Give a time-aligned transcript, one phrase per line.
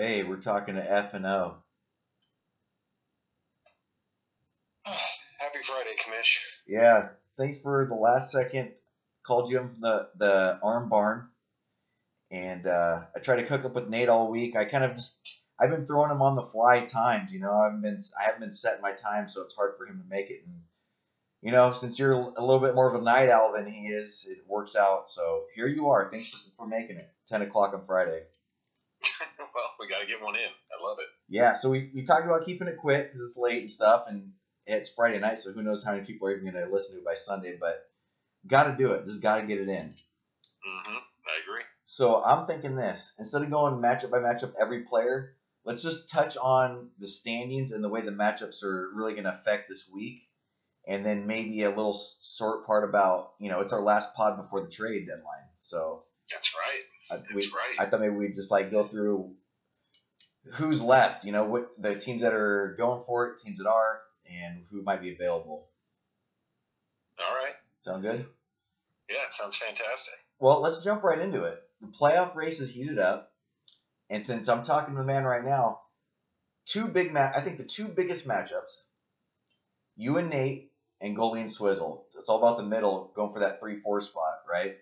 [0.00, 1.56] Hey, we're talking to F and O.
[4.86, 6.38] Happy Friday, Commish.
[6.66, 8.80] Yeah, thanks for the last second.
[9.22, 11.28] Called you from the the arm barn,
[12.30, 14.56] and uh, I tried to cook up with Nate all week.
[14.56, 17.30] I kind of just I've been throwing him on the fly times.
[17.30, 19.98] You know, I've been I haven't been setting my time, so it's hard for him
[20.02, 20.44] to make it.
[20.46, 20.62] And
[21.42, 24.26] you know, since you're a little bit more of a night owl than he is,
[24.30, 25.10] it works out.
[25.10, 26.10] So here you are.
[26.10, 27.10] Thanks for, for making it.
[27.28, 28.22] Ten o'clock on Friday.
[29.80, 30.42] We got to get one in.
[30.42, 31.06] I love it.
[31.28, 34.32] Yeah, so we, we talked about keeping it quick because it's late and stuff, and
[34.66, 37.00] it's Friday night, so who knows how many people are even going to listen to
[37.00, 37.88] it by Sunday, but
[38.46, 39.04] got to do it.
[39.04, 39.86] Just got to get it in.
[39.86, 40.96] Mm-hmm.
[40.96, 41.62] I agree.
[41.84, 45.34] So I'm thinking this instead of going matchup by matchup every player,
[45.64, 49.34] let's just touch on the standings and the way the matchups are really going to
[49.34, 50.22] affect this week,
[50.86, 51.98] and then maybe a little
[52.38, 55.48] short part about you know it's our last pod before the trade deadline.
[55.60, 57.16] So That's right.
[57.18, 57.74] I, That's we, right.
[57.78, 59.34] I thought maybe we'd just like go through
[60.54, 64.00] who's left, you know, what the teams that are going for it, teams that are,
[64.30, 65.66] and who might be available.
[67.18, 67.54] All right.
[67.82, 68.26] Sound good?
[69.08, 70.14] Yeah, it sounds fantastic.
[70.38, 71.62] Well, let's jump right into it.
[71.80, 73.32] The playoff race is heated up,
[74.08, 75.80] and since I'm talking to the man right now,
[76.66, 78.86] two big ma- I think the two biggest matchups,
[79.96, 82.04] you and Nate and goalie and Swizzle.
[82.16, 84.76] It's all about the middle, going for that three four spot, right?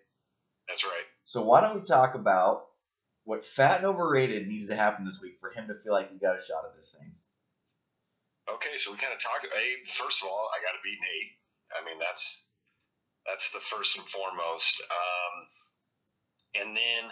[0.68, 1.04] That's right.
[1.24, 2.66] So why don't we talk about
[3.28, 6.24] what fat and overrated needs to happen this week for him to feel like he's
[6.24, 7.12] got a shot at this thing?
[8.48, 9.44] Okay, so we kind of talk.
[9.44, 11.36] Hey, first of all, I got to beat Nate.
[11.76, 12.48] I mean, that's
[13.28, 14.80] that's the first and foremost.
[14.88, 15.34] Um,
[16.56, 17.02] and then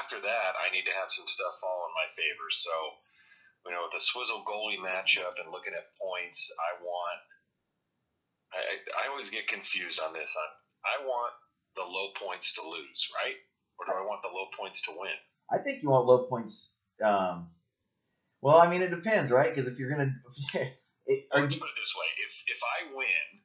[0.00, 2.48] after that, I need to have some stuff fall in my favor.
[2.48, 2.72] So,
[3.68, 7.20] you know, with the Swizzle goalie matchup and looking at points, I want.
[8.56, 10.32] I, I always get confused on this.
[10.32, 10.48] I,
[10.96, 11.36] I want
[11.76, 13.36] the low points to lose, right?
[13.76, 15.20] Or do I want the low points to win?
[15.50, 16.76] I think you want low points.
[17.02, 17.50] Um,
[18.40, 19.48] well, I mean, it depends, right?
[19.48, 20.12] Because if you're gonna,
[21.06, 23.40] it, Let's you, put it this way: if if I win,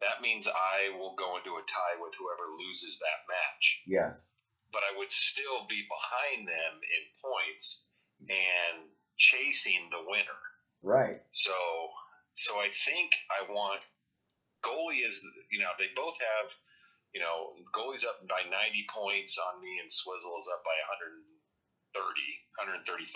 [0.00, 3.82] that means I will go into a tie with whoever loses that match.
[3.86, 4.32] yes,
[4.72, 7.88] But I would still be behind them in points
[8.28, 10.40] and chasing the winner.
[10.82, 11.52] right, So,
[12.34, 13.82] so I think I want
[14.64, 16.54] goalie is you know they both have
[17.12, 21.22] you know goalie's up by 90 points on me and Swizzle is up by 130
[22.58, 23.12] 135.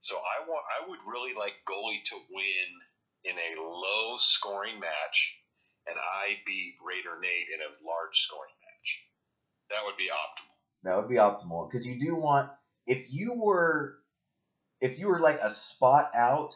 [0.00, 2.70] So I want I would really like goalie to win
[3.24, 5.38] in a low scoring match
[5.86, 8.88] and I beat Raider Nate in a large scoring match.
[9.70, 10.54] That would be optimal.
[10.84, 11.68] that would be optimal.
[11.68, 12.50] Because you do want
[12.86, 13.98] if you were,
[14.80, 16.50] if you were like a spot out,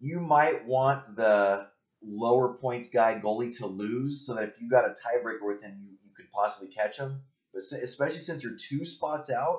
[0.00, 1.68] you might want the
[2.02, 5.78] lower points guy goalie to lose, so that if you got a tiebreaker with him,
[5.82, 7.22] you, you could possibly catch him.
[7.52, 9.58] But especially since you're two spots out,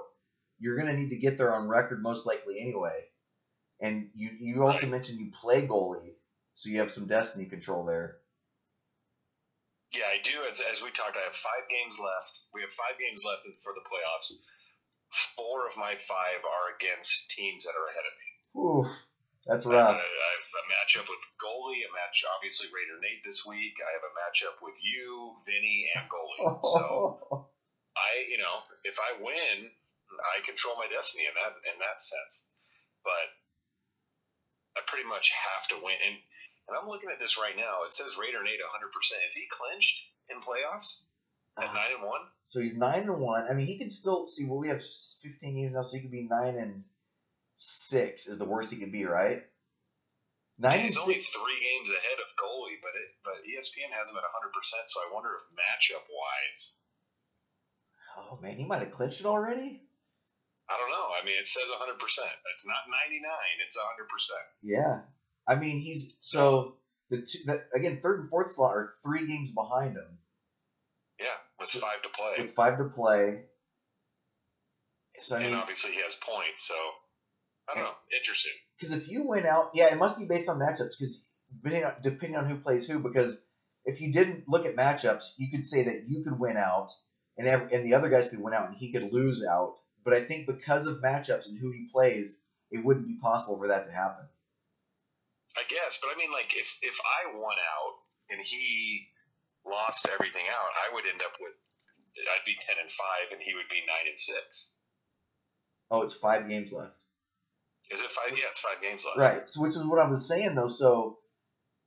[0.60, 3.06] you're gonna need to get there on record most likely anyway.
[3.80, 4.92] And you you also Right.
[4.92, 6.14] mentioned you play goalie,
[6.54, 8.18] so you have some destiny control there.
[9.92, 10.32] Yeah, I do.
[10.50, 12.40] As, as we talked, I have five games left.
[12.54, 14.32] We have five games left for the playoffs.
[15.36, 18.30] Four of my five are against teams that are ahead of me.
[18.56, 19.06] Oof,
[19.48, 19.78] that's right.
[19.78, 20.02] I have, rough.
[20.02, 23.74] a, I have a matchup with goalie, a match obviously Raider Nate this week.
[23.82, 26.60] I have a matchup with you, Vinny, and goalie.
[26.62, 27.48] So
[27.98, 29.70] I, you know, if I win,
[30.12, 32.48] I control my destiny in that in that sense.
[33.04, 33.28] But
[34.78, 35.98] I pretty much have to win.
[36.00, 36.16] And,
[36.70, 37.84] and I'm looking at this right now.
[37.86, 38.94] It says Raider Nate 100.
[38.94, 39.98] percent Is he clinched
[40.30, 41.10] in playoffs
[41.58, 42.24] at Ah, nine and one?
[42.46, 43.48] So he's nine and one.
[43.50, 44.46] I mean, he could still see.
[44.48, 44.84] Well, we have
[45.22, 46.84] fifteen games now, so he could be nine and
[47.62, 48.28] six.
[48.28, 49.44] Is the worst he could be, right?
[50.64, 54.30] And He's only three games ahead of goalie, but it, but ESPN has him at
[54.30, 54.54] 100.
[54.54, 56.78] percent So I wonder if matchup wise,
[58.18, 59.82] Oh man, he might have clinched it already.
[60.70, 61.08] I don't know.
[61.20, 61.98] I mean, it says 100.
[62.00, 63.26] percent It's not 99.
[63.66, 64.10] It's 100.
[64.10, 65.02] percent Yeah,
[65.48, 66.78] I mean he's so
[67.10, 70.20] the, two, the again third and fourth slot are three games behind him
[71.20, 73.46] Yeah, with So- five to play, with five to play.
[75.20, 76.68] So I and mean, obviously he has points.
[76.68, 76.76] So
[77.70, 77.92] I don't know.
[78.18, 78.54] Interesting.
[78.78, 80.98] because if you win out, yeah, it must be based on matchups.
[81.00, 83.40] Because depending on, depending on who plays who, because
[83.86, 86.92] if you didn't look at matchups, you could say that you could win out,
[87.38, 89.76] and every, and the other guys could win out, and he could lose out.
[90.04, 93.68] But I think because of matchups and who he plays, it wouldn't be possible for
[93.68, 94.26] that to happen.
[95.56, 97.96] I guess, but I mean, like if if I won out
[98.30, 99.08] and he
[99.66, 101.54] lost everything out, I would end up with
[102.18, 104.72] I'd be 10 and five, and he would be nine and six.
[105.90, 106.96] Oh, it's five games left.
[107.92, 108.32] Is it five?
[108.32, 109.20] Yeah, it's five games left.
[109.20, 109.44] Right.
[109.50, 110.70] So which is what I was saying though.
[110.72, 111.20] So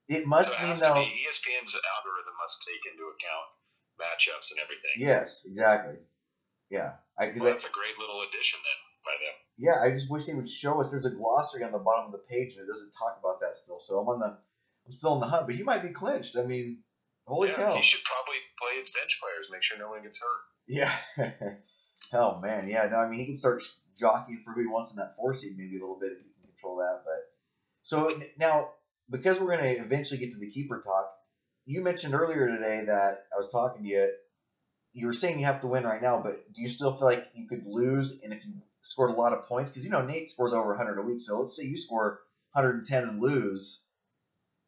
[0.09, 0.95] it must So it mean though.
[1.01, 3.49] be ESPN's algorithm must take into account
[3.97, 4.97] matchups and everything.
[4.99, 5.97] Yes, exactly.
[6.71, 7.01] Yeah.
[7.19, 8.81] I, Well, I- that's a great little addition then.
[9.05, 9.37] by them.
[9.57, 10.91] Yeah, I just wish they would show us.
[10.91, 13.55] There's a glossary on the bottom of the page, and it doesn't talk about that
[13.57, 13.79] still.
[13.79, 14.27] So I'm on the,
[14.87, 15.47] I'm still on the hunt.
[15.47, 16.37] But he might be clinched.
[16.37, 16.83] I mean,
[17.27, 17.77] holy yeah, cow!
[17.77, 20.43] he should probably play his bench players, make sure no one gets hurt.
[20.67, 20.93] Yeah.
[22.11, 22.67] Hell, oh, man.
[22.69, 22.89] Yeah.
[22.91, 23.63] No, I mean, he can start
[23.99, 26.25] jockeying for who he wants in that four seed maybe a little bit if he
[26.25, 27.03] can control that.
[27.05, 27.31] But
[27.83, 28.71] so now,
[29.11, 31.11] because we're going to eventually get to the keeper talk,
[31.67, 34.13] you mentioned earlier today that I was talking to you.
[34.93, 37.29] You were saying you have to win right now, but do you still feel like
[37.35, 38.21] you could lose?
[38.23, 38.53] And if you
[38.83, 41.41] scored a lot of points, because you know Nate scores over 100 a week, so
[41.41, 42.21] let's say you score
[42.53, 43.87] 110 and lose,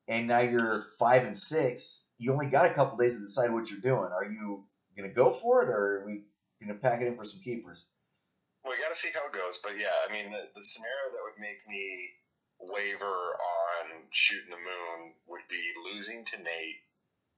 [0.09, 2.11] and now you're five and six.
[2.19, 4.11] You only got a couple days to decide what you're doing.
[4.13, 4.65] Are you
[4.97, 6.25] gonna go for it, or are we
[6.61, 7.87] gonna pack it in for some keepers?
[8.67, 9.63] We got to see how it goes.
[9.63, 12.19] But yeah, I mean, the, the scenario that would make me
[12.59, 16.83] waver on shooting the moon would be losing to Nate,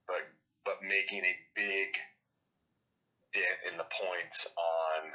[0.06, 0.24] but
[0.64, 1.88] but making a big
[3.32, 5.12] dent in the points on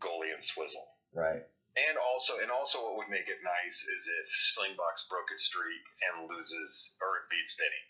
[0.00, 0.86] goalie and swizzle.
[1.14, 1.42] Right.
[1.76, 5.86] And also, and also, what would make it nice is if Slingbox broke his streak
[6.02, 7.84] and loses or beats Vinny.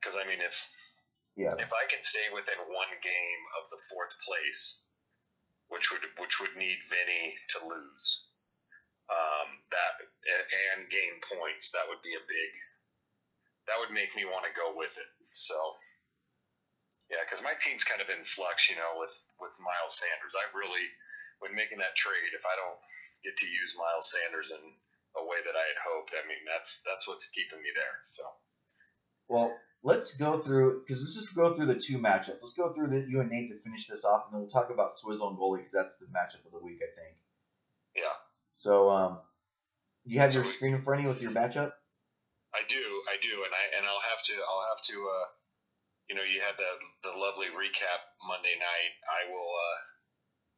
[0.00, 0.56] Because I mean, if
[1.36, 1.52] Yeah.
[1.58, 4.85] if I can stay within one game of the fourth place,
[5.68, 8.30] which would which would need Vinny to lose,
[9.10, 10.02] um, that
[10.76, 12.52] and gain points, that would be a big.
[13.66, 15.10] That would make me want to go with it.
[15.34, 15.58] So,
[17.10, 20.38] yeah, because my team's kind of in flux, you know, with with Miles Sanders.
[20.38, 20.86] I really,
[21.42, 22.78] when making that trade, if I don't
[23.26, 24.62] get to use Miles Sanders in
[25.18, 27.98] a way that I had hoped, I mean, that's that's what's keeping me there.
[28.06, 28.22] So.
[29.26, 29.50] Well,
[29.86, 32.42] let's go through because let's just go through the two matchups.
[32.42, 34.74] Let's go through the you and Nate to finish this off, and then we'll talk
[34.74, 37.14] about Swizzle and goalie because that's the matchup of the week, I think.
[37.94, 38.18] Yeah.
[38.52, 39.22] So, um,
[40.04, 41.70] you have your screen in front of you with your matchup.
[42.50, 45.26] I do, I do, and I and I'll have to, I'll have to, uh,
[46.10, 46.72] you know, you had the
[47.06, 48.92] the lovely recap Monday night.
[49.06, 49.78] I will, uh,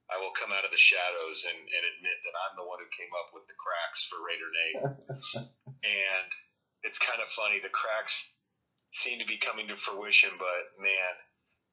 [0.09, 2.89] I will come out of the shadows and, and admit that I'm the one who
[2.97, 4.81] came up with the cracks for Raider Nate,
[5.85, 6.29] and
[6.81, 7.61] it's kind of funny.
[7.61, 8.38] The cracks
[8.93, 11.15] seem to be coming to fruition, but man,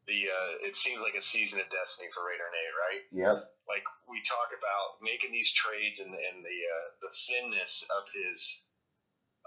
[0.07, 3.03] the uh, it seems like a season of destiny for Raider Nate, right?
[3.11, 3.37] Yep.
[3.67, 8.65] like we talk about making these trades and, and the uh, the thinness of his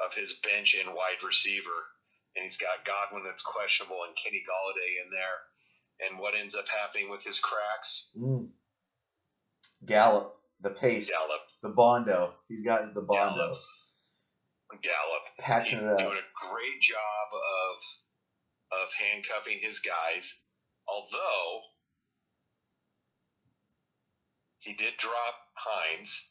[0.05, 1.94] of his bench and wide receiver,
[2.35, 5.38] and he's got Godwin that's questionable and Kenny Golladay in there,
[6.06, 8.11] and what ends up happening with his cracks?
[8.19, 8.49] Mm.
[9.87, 12.35] Gallup, the pace, Gallup, the Bondo.
[12.49, 13.37] He's got the Bondo.
[13.37, 13.59] Gallup.
[14.76, 15.99] Gallup, Patching it up.
[15.99, 17.76] doing a great job of
[18.70, 20.37] of handcuffing his guys,
[20.87, 21.62] although
[24.59, 26.29] he did drop Hines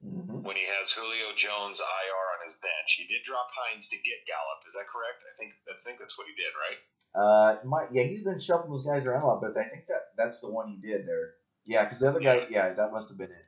[0.00, 2.94] hmm when he has Julio Jones IR on his bench.
[2.96, 4.62] He did drop Hines to get Gallup.
[4.66, 5.20] Is that correct?
[5.26, 6.78] I think I think that's what he did, right?
[7.16, 10.02] Uh, my, yeah, he's been shuffling those guys around a lot, but I think that
[10.16, 11.32] that's the one he did there.
[11.64, 13.46] Yeah, because the other guy, yeah, that must have been it.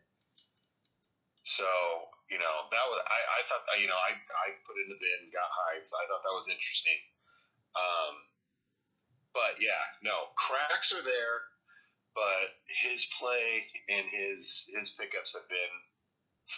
[1.44, 1.64] So
[2.28, 5.24] you know that was I, I thought you know I, I put in the bid
[5.24, 5.92] and got Hines.
[5.92, 7.00] I thought that was interesting.
[7.76, 8.14] Um,
[9.32, 11.36] but yeah, no cracks are there,
[12.14, 15.74] but his play and his his pickups have been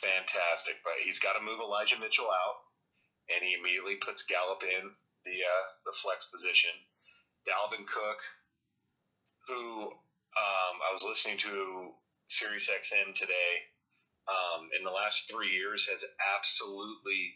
[0.03, 0.83] fantastic.
[0.83, 2.59] But he's got to move Elijah Mitchell out,
[3.31, 4.91] and he immediately puts Gallup in
[5.25, 6.75] the uh, the flex position.
[7.47, 8.21] Dalvin Cook,
[9.49, 9.87] who
[10.37, 11.95] um, I was listening to
[12.29, 13.53] Sirius XM today,
[14.31, 16.05] um, in the last three years has
[16.39, 17.35] absolutely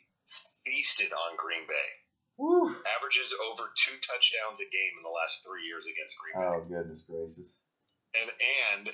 [0.65, 1.91] feasted on Green Bay.
[2.39, 2.67] Woo!
[2.97, 6.63] Averages over two touchdowns a game in the last three years against Green Bay, Oh
[6.63, 7.51] goodness gracious!
[8.15, 8.31] and
[8.75, 8.91] and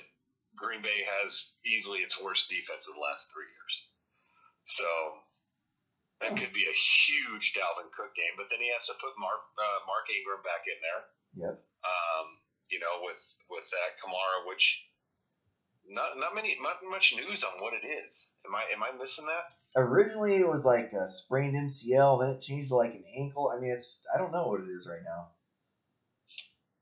[0.57, 3.73] Green Bay has easily its worst defense of the last three years.
[4.65, 4.85] So
[6.21, 9.41] that could be a huge Dalvin Cook game, but then he has to put Mark
[9.57, 11.01] uh, Mark Ingram back in there.
[11.33, 11.55] Yep.
[11.81, 12.27] Um,
[12.69, 14.85] you know, with with that Kamara, which
[15.91, 18.31] not not many not much news on what it is.
[18.47, 19.51] Am I am I missing that?
[19.75, 23.51] Originally, it was like a sprained MCL, then it changed to like an ankle.
[23.55, 25.27] I mean, it's I don't know what it is right now.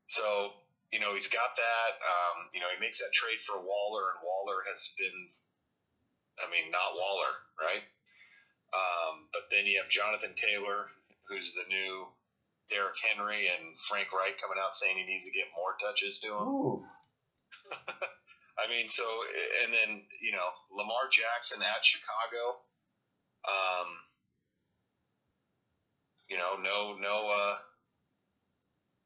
[0.06, 0.54] So
[0.92, 1.92] you know he's got that.
[1.98, 5.18] Um, you know he makes that trade for Waller, and Waller has been,
[6.38, 7.84] I mean, not Waller, right?
[8.70, 10.86] Um, but then you have Jonathan Taylor,
[11.26, 12.06] who's the new
[12.70, 16.30] Derrick Henry, and Frank Reich coming out saying he needs to get more touches to
[16.30, 16.86] him.
[18.60, 19.04] I mean, so
[19.64, 22.60] and then you know Lamar Jackson at Chicago.
[23.48, 23.88] Um,
[26.28, 27.16] you know, no, no.
[27.28, 27.56] Uh,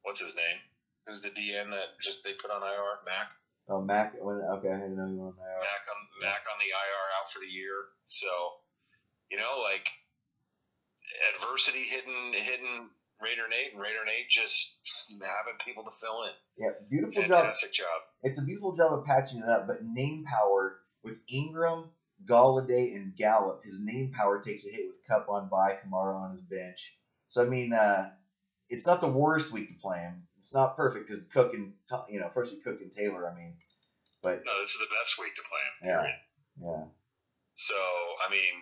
[0.03, 0.59] what's his name?
[1.07, 3.01] Who's the DN that just they put on IR?
[3.07, 3.29] Mac.
[3.69, 4.13] Oh, Mac.
[4.21, 5.61] When, okay, I didn't know you were on there.
[5.61, 7.93] Mac on Mac on the IR out for the year.
[8.07, 8.29] So,
[9.31, 9.89] you know, like
[11.33, 12.91] adversity hitting hitting
[13.25, 14.76] Raider Nate, and Raider Nate just
[15.21, 16.31] having people to fill in.
[16.59, 17.87] Yeah, beautiful Fantastic job.
[17.87, 18.00] job.
[18.23, 21.90] It's a beautiful job of patching it up, but name power with Ingram,
[22.26, 23.62] Golladay, and Gallup.
[23.64, 26.97] His name power takes a hit with Kupp on bye, Kamara on his bench.
[27.28, 28.11] So I mean, uh,
[28.69, 30.23] it's not the worst week to play him.
[30.38, 31.73] It's not perfect because Cook and
[32.11, 33.28] you know, firstly Cook and Taylor.
[33.31, 33.54] I mean,
[34.23, 35.88] but No, this is the best week to play him.
[35.88, 36.00] Yeah.
[36.00, 36.21] Period.
[36.62, 36.85] yeah,
[37.54, 38.54] So I mean,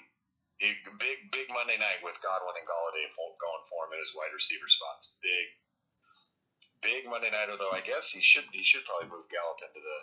[0.63, 4.71] big big Monday night with Godwin and Golladay going for him in his wide receiver
[4.71, 5.19] spots.
[5.19, 5.47] Big
[6.83, 7.51] big Monday night.
[7.51, 9.99] Although I guess he should he should probably move Gallup into the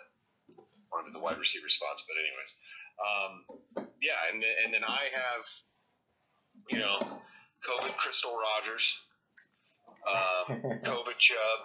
[0.92, 2.04] one of the wide receiver spots.
[2.04, 2.52] But anyways,
[3.00, 3.32] um,
[4.04, 5.44] yeah, and then, and then I have
[6.68, 6.98] you know
[7.64, 8.84] COVID Crystal Rogers,
[10.04, 11.60] um, COVID Chubb,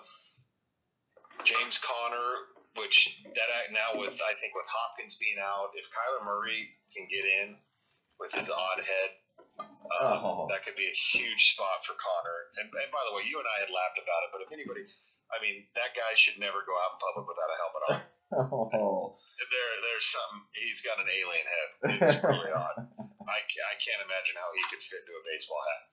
[1.43, 2.47] James Conner,
[2.79, 7.27] which that now with I think with Hopkins being out, if Kyler Murray can get
[7.43, 7.59] in
[8.19, 9.09] with his odd head,
[10.01, 10.47] um, Oh.
[10.51, 12.39] that could be a huge spot for Conner.
[12.59, 14.83] And, and by the way, you and I had laughed about it, but if anybody,
[15.31, 17.97] I mean, that guy should never go out in public without a helmet on.
[18.75, 20.43] oh, There, there's something.
[20.57, 21.69] He's got an alien head.
[22.01, 22.77] It's really odd.
[23.25, 25.83] I, I can't imagine how he could fit into a baseball hat.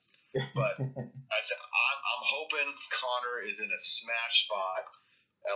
[0.57, 4.85] But I th- I'm, I'm hoping Conner is in a smash spot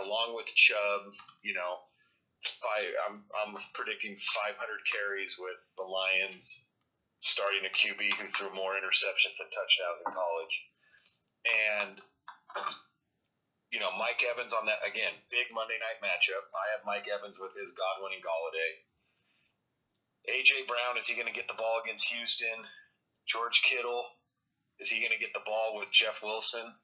[0.05, 1.13] along with Chubb.
[1.41, 1.81] You know,
[2.49, 4.55] five, I'm I'm predicting 500
[4.87, 6.69] carries with the Lions,
[7.19, 10.55] starting a QB who threw more interceptions than touchdowns in college,
[11.45, 11.95] and
[13.71, 16.47] you know Mike Evans on that again big Monday night matchup.
[16.55, 18.71] I have Mike Evans with his Godwin and Golladay.
[20.27, 22.67] AJ Brown is he going to get the ball against Houston?
[23.27, 24.03] George Kittle
[24.79, 26.75] is he going to get the ball with Jeff Wilson?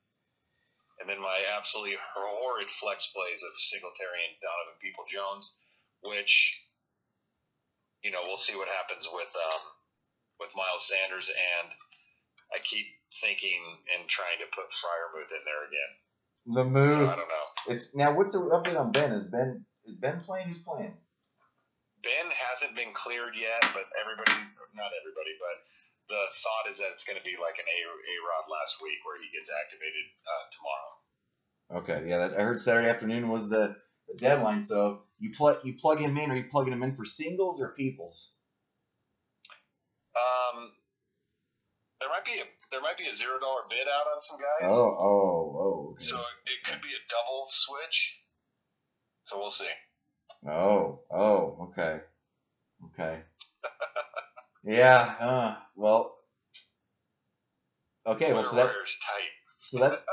[1.03, 5.51] And then my absolutely horrid flex plays of Singletary and Donovan People Jones,
[5.99, 6.55] which
[7.99, 9.63] you know we'll see what happens with um,
[10.39, 11.75] with Miles Sanders, and
[12.55, 12.87] I keep
[13.19, 15.91] thinking and trying to put Freiermuth in there again.
[16.55, 17.09] the So move.
[17.11, 17.47] I don't know.
[17.67, 18.15] It's now.
[18.15, 19.11] What's the update on Ben?
[19.11, 20.47] Is Ben is Ben playing?
[20.55, 20.95] Who's playing?
[21.99, 24.39] Ben hasn't been cleared yet, but everybody,
[24.71, 25.67] not everybody, but
[26.09, 28.99] the thought is that it's going to be like an A A Rod last week
[29.05, 30.91] where he gets activated uh, tomorrow.
[31.71, 33.75] Okay, yeah, that, I heard Saturday afternoon was the,
[34.07, 34.61] the deadline.
[34.61, 37.73] So you plug you plug him in, or you plugging him in for singles or
[37.73, 38.35] peoples?
[40.13, 40.71] Um,
[41.99, 44.69] there might be a there might be a zero dollar bid out on some guys,
[44.71, 45.89] Oh, oh, oh.
[45.93, 46.03] Okay.
[46.03, 48.19] so it could be a double switch.
[49.23, 49.71] So we'll see.
[50.47, 52.01] Oh, oh, okay,
[52.91, 53.21] okay.
[54.63, 55.15] yeah.
[55.19, 56.15] Uh, well.
[58.05, 58.33] Okay.
[58.33, 58.71] Well, so that
[59.59, 60.05] so that's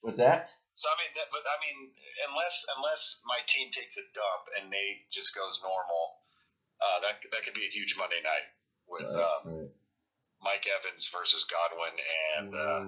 [0.00, 0.50] what's that?
[0.74, 1.94] So I mean, that, but I mean,
[2.30, 6.18] unless unless my team takes a dump and Nate just goes normal,
[6.82, 8.48] uh, that that could be a huge Monday night
[8.88, 9.70] with Right, um, right.
[10.42, 11.94] Mike Evans versus Godwin
[12.36, 12.82] and uh,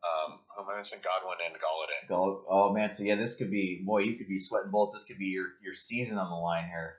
[0.00, 1.00] um, who am I missing?
[1.04, 2.08] Godwin and Golladay.
[2.08, 4.94] Go, oh man, so yeah, this could be boy, you could be sweating bullets.
[4.94, 6.96] This could be your your season on the line here.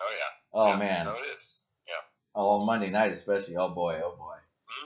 [0.00, 0.32] Oh yeah.
[0.54, 1.58] Oh Yeah, man, it is.
[2.34, 3.56] oh on Monday night especially.
[3.56, 4.36] Oh boy, oh boy.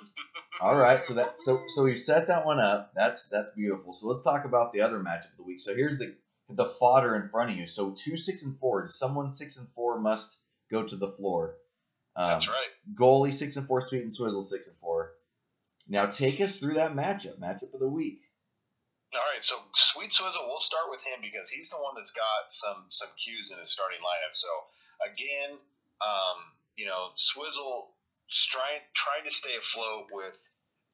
[0.61, 2.93] All right, so that so so we've set that one up.
[2.97, 3.93] That's that's beautiful.
[3.93, 5.61] So let's talk about the other matchup of the week.
[5.61, 6.17] So here's the
[6.49, 7.67] the fodder in front of you.
[7.67, 8.87] So two six and four.
[8.87, 11.55] Someone six and four must go to the floor.
[12.17, 12.69] Um, That's right.
[12.95, 13.81] Goalie six and four.
[13.81, 15.13] Sweet and Swizzle six and four.
[15.89, 17.39] Now take us through that matchup.
[17.39, 18.21] Matchup of the week.
[19.15, 22.51] All right, so Sweet Swizzle, we'll start with him because he's the one that's got
[22.51, 24.35] some some cues in his starting lineup.
[24.35, 24.49] So
[25.05, 25.59] again,
[26.01, 26.39] um,
[26.77, 27.95] you know, Swizzle
[28.31, 30.37] trying trying to stay afloat with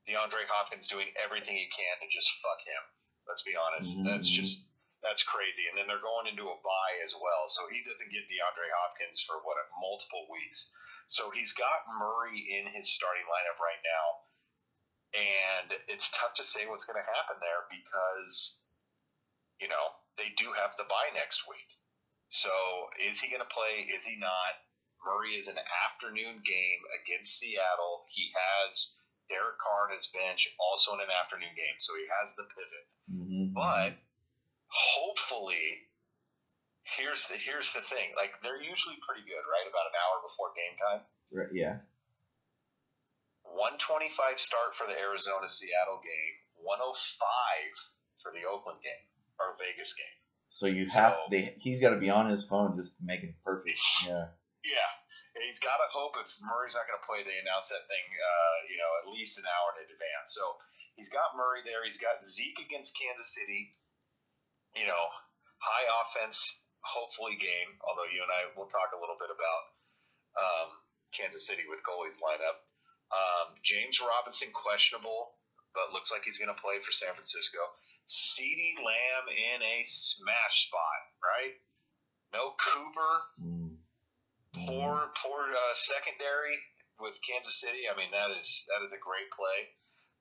[0.08, 2.82] DeAndre Hopkins doing everything he can to just fuck him.
[3.26, 3.96] Let's be honest.
[3.96, 4.68] Mhm, That's just
[5.02, 5.68] that's crazy.
[5.68, 9.20] And then they're going into a bye as well, so he doesn't get DeAndre Hopkins
[9.22, 10.72] for what multiple weeks.
[11.08, 14.24] So he's got Murray in his starting lineup right now
[15.14, 18.58] and it's tough to say what's going to happen there because
[19.62, 21.70] you know they do have the bye next week.
[22.34, 22.50] So
[22.98, 23.86] is he going to play?
[23.94, 24.58] Is he not?
[25.06, 28.10] Murray is an afternoon game against Seattle.
[28.10, 28.98] He has
[29.30, 32.86] Derek Carr on his bench, also in an afternoon game, so he has the pivot.
[33.06, 33.54] Mm-hmm.
[33.54, 33.94] But
[34.66, 35.86] hopefully,
[36.98, 38.10] here's the here's the thing.
[38.18, 39.70] Like they're usually pretty good, right?
[39.70, 41.02] About an hour before game time.
[41.30, 41.86] Right, yeah.
[43.46, 44.10] 125
[44.42, 46.82] start for the Arizona Seattle game, 105
[48.18, 49.06] for the Oakland game
[49.38, 50.18] or Vegas game.
[50.48, 53.78] So you have So- they, he's got to be on his phone just making perfect.
[54.06, 54.28] Yeah.
[54.64, 54.90] Yeah,
[55.44, 58.56] he's got to hope if Murray's not going to play, they announce that thing, uh,
[58.72, 60.32] you know, at least an hour in advance.
[60.32, 60.56] So
[60.96, 61.84] he's got Murray there.
[61.84, 63.76] He's got Zeke against Kansas City.
[64.72, 65.04] You know,
[65.60, 66.40] high offense,
[66.80, 67.76] hopefully game.
[67.84, 69.62] Although you and I will talk a little bit about
[70.40, 70.68] um,
[71.12, 72.64] Kansas City with goalies lineup.
[73.12, 75.36] Um, James Robinson questionable,
[75.76, 77.60] but looks like he's going to play for San Francisco.
[78.08, 81.54] CeeDee Lamb in a smash spot, right?
[82.32, 83.14] No Cooper.
[83.40, 83.76] Mm.
[84.66, 86.58] Poor, poor uh, secondary
[87.00, 87.90] with Kansas City.
[87.90, 89.74] I mean, that is that is a great play.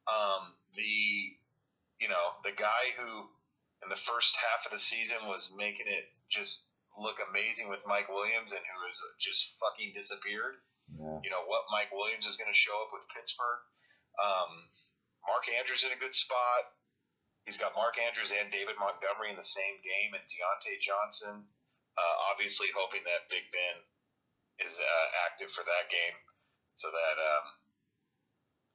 [0.10, 1.38] Um, the,
[2.02, 3.30] you know, the guy who
[3.86, 6.66] in the first half of the season was making it just
[6.98, 10.62] look amazing with Mike Williams and who has just fucking disappeared.
[10.92, 11.20] Yeah.
[11.24, 13.62] You know what Mike Williams is going to show up with Pittsburgh.
[14.20, 14.70] Um,
[15.26, 16.74] Mark Andrews in a good spot.
[17.44, 21.44] He's got Mark Andrews and David Montgomery in the same game, and Diontae Johnson.
[21.94, 23.78] Uh, obviously, hoping that Big Ben
[24.64, 26.16] is uh, active for that game,
[26.80, 27.46] so that um,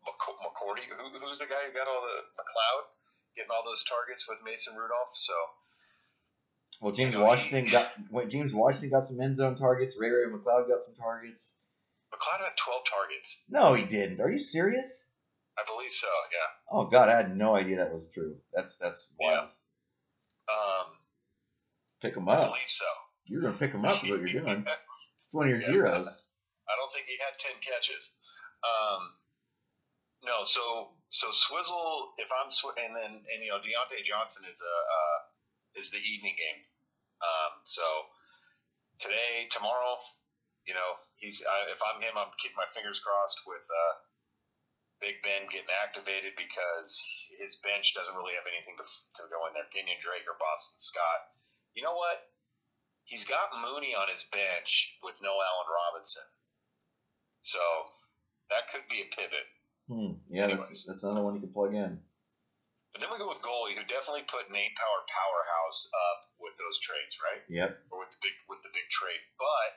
[0.06, 2.92] McC- McCourty, who, who's the guy who got all the McCloud,
[3.34, 5.16] getting all those targets with Mason Rudolph.
[5.16, 5.34] So
[6.84, 9.96] Well, James You know, he- Washington got what James Washington got some end zone targets.
[9.98, 11.56] Ray Ray McCloud got some targets.
[12.12, 14.20] McCloud had 12 targets, No, he didn't.
[14.20, 15.07] Are you serious?
[15.58, 16.06] I believe so.
[16.30, 16.48] Yeah.
[16.70, 18.36] Oh God, I had no idea that was true.
[18.54, 19.48] That's that's wild.
[19.50, 20.54] Yeah.
[20.54, 20.86] Um,
[22.00, 22.54] Pick him I up.
[22.54, 22.86] believe so.
[23.26, 24.02] You're gonna pick him up.
[24.04, 24.64] Is what you're doing.
[25.28, 26.08] It's one of your zeros.
[26.64, 28.16] I don't think he had ten catches.
[28.64, 29.12] Um,
[30.24, 34.56] no, so so Swizzle, if I'm sw- and then and you know Diontae Johnson is
[34.56, 35.18] a uh,
[35.84, 36.64] is the evening game.
[37.20, 37.84] Um, so
[39.04, 40.00] today, tomorrow,
[40.64, 43.92] you know he's I, if I'm him, I'm keeping my fingers crossed with uh,
[44.98, 46.90] Big Ben getting activated because
[47.38, 48.86] his bench doesn't really have anything to,
[49.22, 49.66] to go in there.
[49.70, 51.20] Kenyon Drake or Boston Scott.
[51.78, 52.18] You know what?
[53.06, 56.26] He's got Mooney on his bench with no Allen Robinson.
[57.46, 57.62] So
[58.50, 59.46] that could be a pivot.
[59.88, 60.20] Hmm.
[60.28, 60.84] Yeah, that's Anyways.
[60.84, 62.02] that's another one you can plug in.
[62.92, 66.76] But then we go with goalie, who definitely put name power powerhouse up with those
[66.82, 67.40] trades, right?
[67.48, 67.70] Yep.
[67.94, 69.70] Or with the big with the big trade, but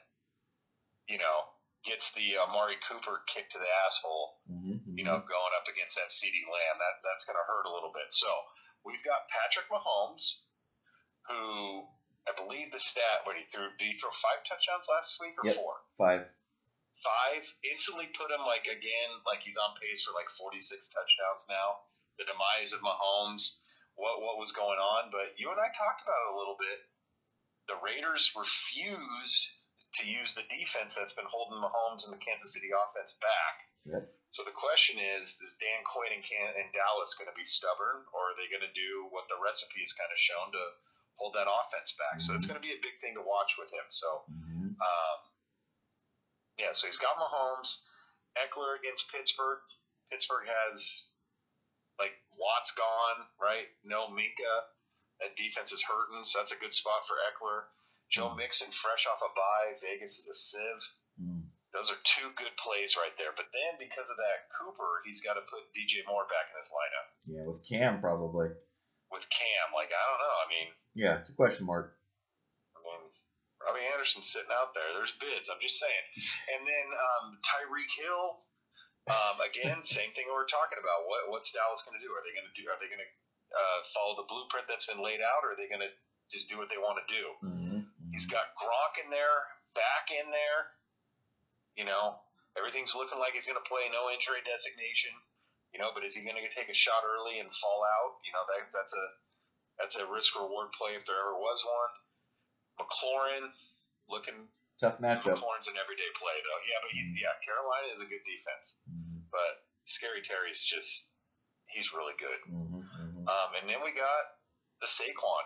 [1.07, 1.53] you know
[1.85, 4.37] gets the Amari Cooper kick to the asshole.
[4.45, 4.93] Mm-hmm.
[4.97, 7.91] You know, going up against that CeeDee Lamb, that that's going to hurt a little
[7.93, 8.09] bit.
[8.13, 8.29] So
[8.85, 10.45] we've got Patrick Mahomes,
[11.29, 11.85] who
[12.29, 15.45] I believe the stat when he threw did he throw five touchdowns last week or
[15.49, 15.57] Yep.
[15.57, 15.73] four?
[15.97, 16.21] five.
[17.01, 20.61] five instantly put him like again like he's on pace for like 46
[20.93, 21.81] touchdowns now
[22.21, 23.65] the demise of Mahomes
[23.97, 26.77] what what was going on but you and I talked about it a little bit
[27.69, 29.41] the Raiders refused
[29.99, 33.55] to use the defense that's been holding Mahomes and the Kansas City offense back
[33.89, 34.03] Yep.
[34.29, 38.05] so the question is is Dan Quinn and, Can- and Dallas going to be stubborn
[38.13, 40.63] or are they going to do what the recipe has kind of shown to
[41.19, 42.55] hold that offense back so it's Mhm.
[42.55, 44.77] going to be a big thing to watch with him so Mm-hmm.
[44.79, 45.19] um,
[46.57, 47.83] yeah, so he's got Mahomes,
[48.37, 49.59] Ekeler against Pittsburgh.
[50.11, 51.09] Pittsburgh has
[51.97, 53.65] like Watt's gone, right?
[53.83, 54.61] No Minkah.
[55.21, 57.65] That defense is hurting, so that's a good spot for Ekeler.
[58.11, 59.79] Joe Mixon, fresh off a bye.
[59.79, 60.83] Vegas is a sieve.
[61.15, 61.47] Mm.
[61.71, 63.31] Those are two good plays right there.
[63.31, 66.67] But then because of that Cooper, he's got to put DJ Moore back in his
[66.75, 68.51] lineup Yeah, with Cam probably.
[69.07, 69.71] with Cam.
[69.71, 70.35] Like I don't know.
[70.43, 70.67] I mean,
[70.99, 71.95] Yeah, it's a question mark.
[72.75, 73.07] I mean,
[73.63, 74.91] Robbie Anderson sitting out there.
[74.91, 75.47] There's bids.
[75.47, 76.05] I'm just saying.
[76.51, 78.27] And then um, Tyreek Hill.
[79.07, 81.07] Um, again, same thing we were talking about.
[81.07, 82.11] What what's Dallas going to do?
[82.11, 82.67] Are they going to do?
[82.67, 83.11] Are they going to
[83.55, 85.91] uh, follow the blueprint that's been laid out, or are they going to
[86.27, 87.23] just do what they want to do?
[87.47, 87.60] Mm-hmm.
[88.11, 89.39] He's got Gronk in there,
[89.73, 90.61] back in there.
[91.79, 92.19] You know,
[92.59, 95.15] everything's looking like he's going to play no injury designation.
[95.71, 98.19] You know, but is he going to take a shot early and fall out?
[98.27, 99.05] You know, that that's a
[99.79, 101.93] that's a risk reward play if there ever was one.
[102.83, 103.47] McLaurin
[104.11, 104.51] looking
[104.83, 105.39] tough matchup.
[105.39, 106.61] McLaurin's an everyday play though.
[106.67, 109.31] Yeah, but he, yeah, Carolina is a good defense, Mm-hmm.
[109.31, 111.07] but Scary Terry's just
[111.71, 112.39] he's really good.
[112.51, 112.83] Mm-hmm.
[112.83, 113.23] Mm-hmm.
[113.31, 114.23] Um, and then we got
[114.83, 115.45] the Saquon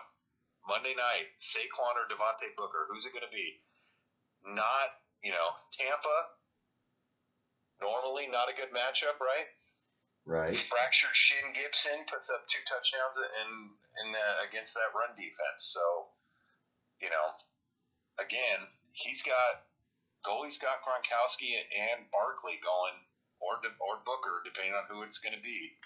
[0.66, 1.30] Monday night.
[1.38, 3.62] Saquon or Devontae Booker, who's it going to be?
[4.46, 6.18] Not you know Tampa.
[7.80, 9.48] Normally not a good matchup, right?
[10.26, 10.58] Right.
[10.66, 13.48] Fractured shin Gibson puts up two touchdowns in
[14.02, 15.70] in uh, against that run defense.
[15.70, 16.10] So,
[16.98, 17.30] you know,
[18.18, 19.70] again, he's got
[20.26, 22.98] goalie's got Gronkowski and Barkley going,
[23.38, 25.78] or or Booker, depending on who it's going to be.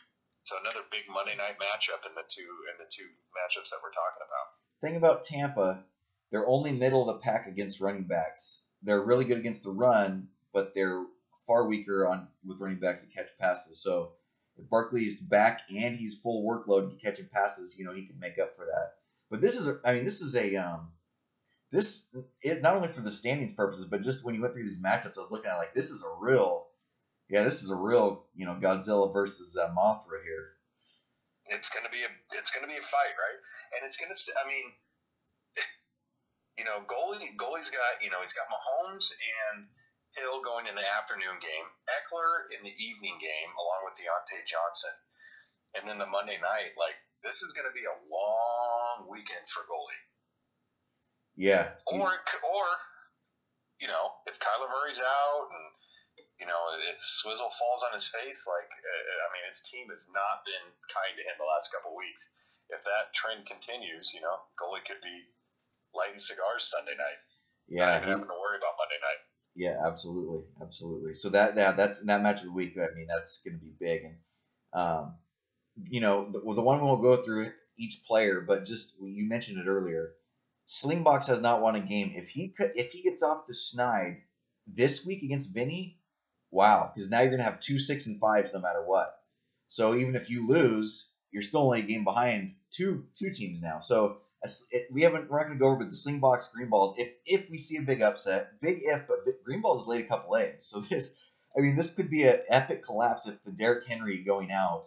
[0.48, 3.92] So another big Monday night matchup in the two in the two matchups that we're
[3.92, 4.56] talking about.
[4.80, 5.84] Thing about Tampa,
[6.30, 8.66] they're only middle of the pack against running backs.
[8.82, 11.04] They're really good against the run, but they're
[11.46, 13.82] far weaker on with running backs that catch passes.
[13.82, 14.12] So
[14.56, 18.38] if Barkley is back and he's full workload catching passes, you know he can make
[18.38, 18.94] up for that.
[19.30, 20.88] But this is, I mean, this is a um,
[21.70, 22.08] this
[22.42, 25.16] it not only for the standings purposes, but just when you went through these matchups,
[25.16, 26.66] I was looking at it like this is a real,
[27.28, 30.52] yeah, this is a real, you know, Godzilla versus uh, Mothra here.
[31.50, 33.40] It's going to be a it's going to be a fight, right?
[33.74, 34.66] And it's going to I mean,
[36.58, 39.66] you know, goalie goalie's got you know he's got Mahomes and
[40.18, 44.94] Hill going in the afternoon game, Ekeler in the evening game, along with Diontae Johnson,
[45.78, 46.74] and then the Monday night.
[46.78, 50.02] Like this is going to be a long weekend for goalie.
[51.34, 51.78] Yeah.
[51.86, 52.66] Or or
[53.78, 55.66] you know if Kyler Murray's out and
[56.40, 60.08] you know if Swizzle falls on his face, like uh, I mean his team has
[60.10, 62.34] not been kind to him the last couple weeks.
[62.72, 65.30] If that trend continues, you know goalie could be
[65.94, 67.20] lighting cigars Sunday night.
[67.68, 68.00] Yeah.
[68.00, 69.22] Not having to worry about Monday night.
[69.54, 71.14] Yeah, absolutely, absolutely.
[71.14, 72.74] So that that that's that match of the week.
[72.76, 74.16] I mean, that's going to be big, and
[74.72, 75.14] um,
[75.88, 77.48] you know, the, the one we'll go through
[77.78, 80.12] each player, but just you mentioned it earlier.
[80.68, 82.12] Slingbox has not won a game.
[82.14, 84.18] If he could, if he gets off the schneid
[84.66, 85.99] this week against Vinny,
[86.50, 89.14] wow, because now you're going to have two six and fives no matter what.
[89.68, 93.80] So even if you lose, you're still only a game behind two two teams now.
[93.80, 94.18] So
[94.70, 95.30] it, we haven't.
[95.30, 96.94] We're not going to go over the Slingbox green balls.
[96.98, 100.08] If if we see a big upset, big if, but green balls has laid a
[100.08, 100.66] couple eggs.
[100.66, 101.16] So this,
[101.56, 104.86] I mean, this could be an epic collapse if the Derrick Henry going out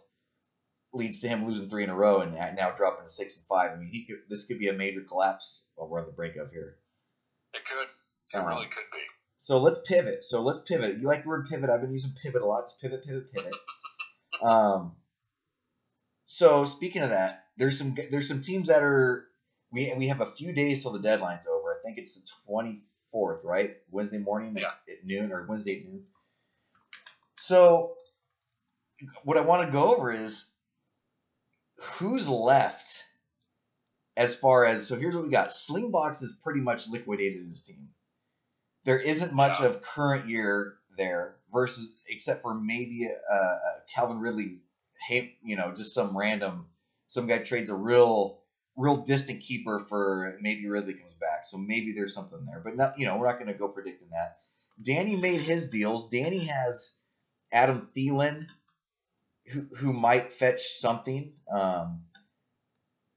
[0.93, 3.71] leads to him losing three in a row and now dropping to six and five.
[3.71, 4.19] I mean, he could.
[4.29, 5.67] This could be a major collapse.
[5.75, 6.77] What we're on the brink of here.
[7.53, 7.87] It could.
[8.33, 9.03] It um, really could be.
[9.43, 10.23] So let's pivot.
[10.23, 10.99] So let's pivot.
[11.01, 11.69] You like the word pivot?
[11.69, 12.63] I've been using pivot a lot.
[12.63, 13.51] Just pivot, pivot, pivot.
[14.41, 14.93] um.
[16.25, 19.27] So speaking of that, there's some there's some teams that are
[19.69, 21.73] we we have a few days till the deadline's over.
[21.73, 23.75] I think it's the twenty fourth, right?
[23.91, 24.67] Wednesday morning yeah.
[24.67, 26.05] at, at noon or Wednesday at noon.
[27.35, 27.95] So
[29.25, 30.53] what I want to go over is
[31.97, 33.03] who's left
[34.15, 35.49] as far as so here's what we got.
[35.49, 37.89] Slingbox is pretty much liquidated his team.
[38.85, 39.67] There isn't much yeah.
[39.67, 43.57] of current year there versus except for maybe uh, uh
[43.93, 44.59] Calvin Ridley,
[45.07, 46.67] hate you know just some random
[47.07, 48.43] some guy trades a real
[48.75, 51.45] real distant keeper for maybe Ridley comes back.
[51.45, 52.61] So maybe there's something there.
[52.63, 54.37] But not, you know, we're not going to go predicting that.
[54.83, 56.09] Danny made his deals.
[56.09, 56.97] Danny has
[57.51, 58.47] Adam Thielen,
[59.51, 61.33] who, who might fetch something.
[61.51, 62.01] Um,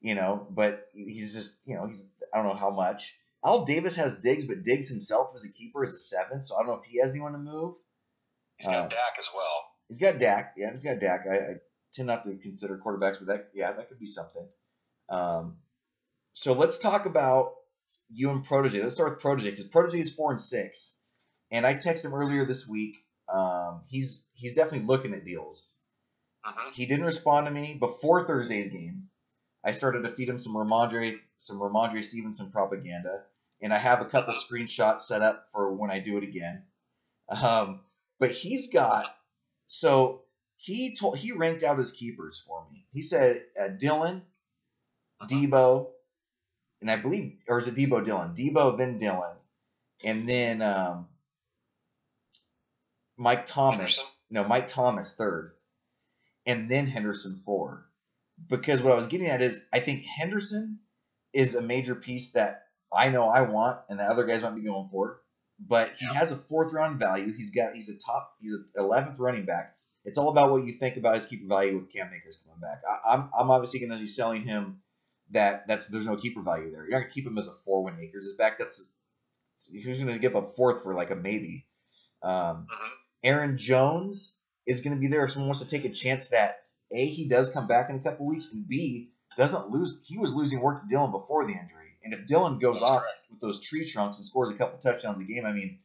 [0.00, 3.16] you know, but he's just, you know, he's, I don't know how much.
[3.46, 6.59] Al Davis has Diggs, but Diggs himself as a keeper is a seven, so I
[6.59, 7.74] don't know if he has anyone to move.
[8.56, 9.64] He's got uh, Dak as well.
[9.88, 10.54] He's got Dak.
[10.56, 11.26] Yeah, he's got Dak.
[11.30, 11.54] I, I
[11.92, 14.46] tend not to consider quarterbacks, but that, yeah, that could be something.
[15.09, 15.59] Um,
[16.32, 17.52] so let's talk about
[18.12, 18.82] you and Protege.
[18.82, 20.98] Let's start with Protege because Protege is four and six,
[21.52, 22.96] and I texted him earlier this week.
[23.32, 25.78] Um, he's he's definitely looking at deals.
[26.44, 26.70] Uh-huh.
[26.74, 29.09] He didn't respond to me before Thursday's game.
[29.64, 33.22] I started to feed him some Rhamondre some Rhamondre Stevenson propaganda,
[33.61, 36.62] and I have a couple screenshots set up for when I do it again.
[37.29, 37.81] Um,
[38.19, 39.16] but he's got
[39.66, 40.23] so
[40.57, 42.87] he told he ranked out his keepers for me.
[42.92, 44.23] He said uh, Dillon,
[45.21, 45.27] uh-huh.
[45.29, 45.88] Deebo,
[46.81, 48.35] and I believe, or is it Deebo Dillon?
[48.35, 49.37] Deebo then Dillon,
[50.05, 51.09] and then um,
[53.16, 53.77] Mike Thomas.
[53.77, 54.12] Henderson?
[54.31, 55.53] No, Mike Thomas third,
[56.47, 57.87] and then Henderson four.
[58.49, 60.81] Because what I was getting at is, I think Henderson
[61.33, 64.62] is a major piece that I know I want, and the other guys might be
[64.62, 65.11] going for.
[65.11, 65.16] It.
[65.59, 66.14] But he yeah.
[66.14, 67.33] has a fourth round value.
[67.33, 69.75] He's got he's a top he's an eleventh running back.
[70.05, 72.83] It's all about what you think about his keeper value with Cam Akers coming back.
[72.88, 74.81] I, I'm I'm obviously going to be selling him
[75.31, 76.83] that that's there's no keeper value there.
[76.83, 78.59] You're not gonna keep him as a four when Akers is back.
[78.59, 78.90] That's
[79.70, 81.66] who's gonna give up fourth for like a maybe.
[82.22, 82.87] Um, mm-hmm.
[83.25, 86.59] Aaron Jones is gonna be there if someone wants to take a chance that
[86.92, 90.03] a he does come back in a couple weeks and b doesn't lose.
[90.07, 91.75] He was losing work to Dillon before the injury,
[92.07, 93.27] and if Dillon goes that's off correct.
[93.35, 95.83] with those tree trunks and scores a couple touchdowns a game, I mean,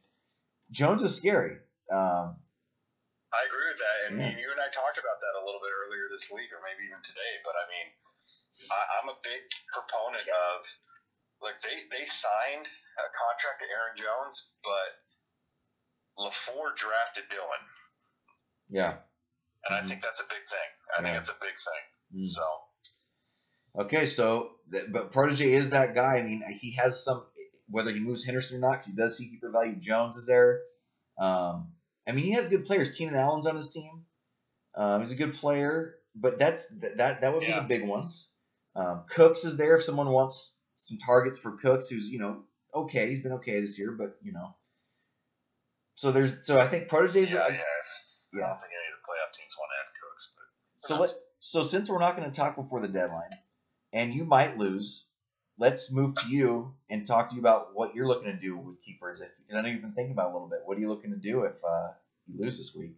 [0.70, 1.58] Jones is scary.
[1.90, 2.38] Um,
[3.34, 4.38] I agree with that, and yeah.
[4.38, 7.02] you and I talked about that a little bit earlier this week, or maybe even
[7.02, 7.42] today.
[7.42, 7.90] But I mean
[8.70, 10.58] I, am a big proponent of
[11.40, 14.90] like they they signed a contract to Aaron Jones, but
[16.20, 17.64] LaFleur drafted Dillon.
[18.68, 19.00] Yeah.
[19.64, 19.86] And mm-hmm.
[19.86, 20.68] I think that's a big thing.
[20.92, 21.02] I yeah.
[21.02, 21.84] think it's a big thing.
[22.12, 22.28] Mm.
[22.28, 22.44] So.
[23.78, 24.52] Okay, so
[24.90, 26.18] but Protege is that guy.
[26.18, 27.24] I mean, he has some
[27.68, 29.76] whether he moves Henderson or not, because he does see keeper value.
[29.76, 30.60] Jones is there.
[31.18, 31.72] Um,
[32.06, 32.92] I mean, he has good players.
[32.92, 34.04] Keenan Allen's on his team.
[34.74, 37.60] Um, he's a good player, but that's that that would yeah.
[37.60, 38.32] be the big ones.
[38.74, 42.42] Um, Cooks is there if someone wants some targets for Cooks, who's you know
[42.74, 44.54] okay, he's been okay this year, but you know.
[45.94, 47.32] So there's so I think proteges.
[47.32, 47.58] Yeah, are, yeah.
[48.34, 48.44] yeah.
[48.44, 51.10] I don't think any of the playoff teams want to have Cooks, but so let
[51.38, 53.30] so since we're not going to talk before the deadline,
[53.92, 55.06] and you might lose,
[55.58, 58.80] let's move to you and talk to you about what you're looking to do with
[58.82, 59.20] keepers.
[59.20, 60.60] If because I know you've been thinking about a little bit.
[60.64, 61.92] What are you looking to do if uh,
[62.26, 62.96] you lose this week?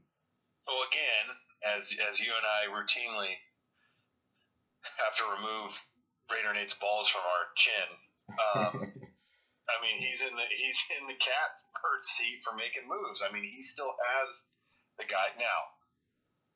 [0.67, 1.37] Well, again,
[1.77, 3.35] as as you and I routinely
[5.01, 5.73] have to remove
[6.31, 7.89] Raider Nate's balls from our chin.
[8.31, 8.75] Um,
[9.65, 13.23] I mean, he's in the he's in the catbird seat for making moves.
[13.25, 14.45] I mean, he still has
[14.99, 15.61] the guy now.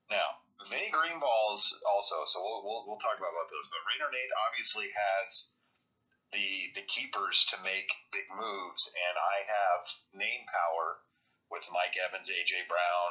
[0.08, 0.28] Now,
[0.66, 2.26] Vinny Greenballs also.
[2.26, 3.70] So we'll, we'll, we'll talk about both those.
[3.70, 5.54] But Raider Nate obviously has
[6.34, 11.00] the the keepers to make big moves, and I have name power
[11.48, 13.10] with Mike Evans, AJ Brown,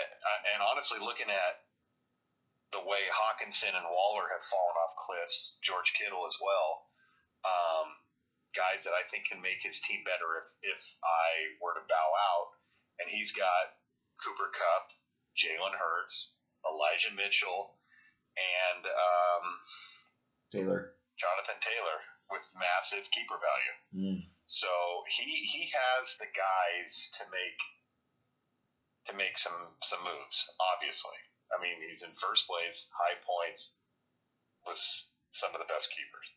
[0.00, 0.10] and,
[0.56, 1.66] and honestly, looking at
[2.72, 6.88] the way Hockenson and Waller have fallen off cliffs, George Kittle as well.
[7.46, 7.94] Um,
[8.56, 12.08] guys that I think can make his team better if, if I were to bow
[12.16, 12.56] out.
[12.98, 13.76] And he's got
[14.24, 14.86] Cooper Kupp,
[15.36, 16.35] Jalen Hurts,
[16.72, 17.78] Elijah Mitchell,
[18.36, 19.44] and um,
[20.52, 20.96] Taylor.
[21.16, 21.98] Jonathan Taylor
[22.30, 23.76] with massive keeper value.
[23.94, 24.20] Mm.
[24.46, 24.68] So
[25.08, 27.60] he he has the guys to make
[29.06, 30.38] to make some some moves.
[30.60, 31.18] Obviously,
[31.50, 33.78] I mean he's in first place, high points,
[34.66, 34.78] with
[35.32, 36.28] some of the best keepers.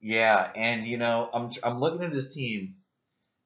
[0.00, 2.76] Yeah, and you know, I'm I'm looking at his team.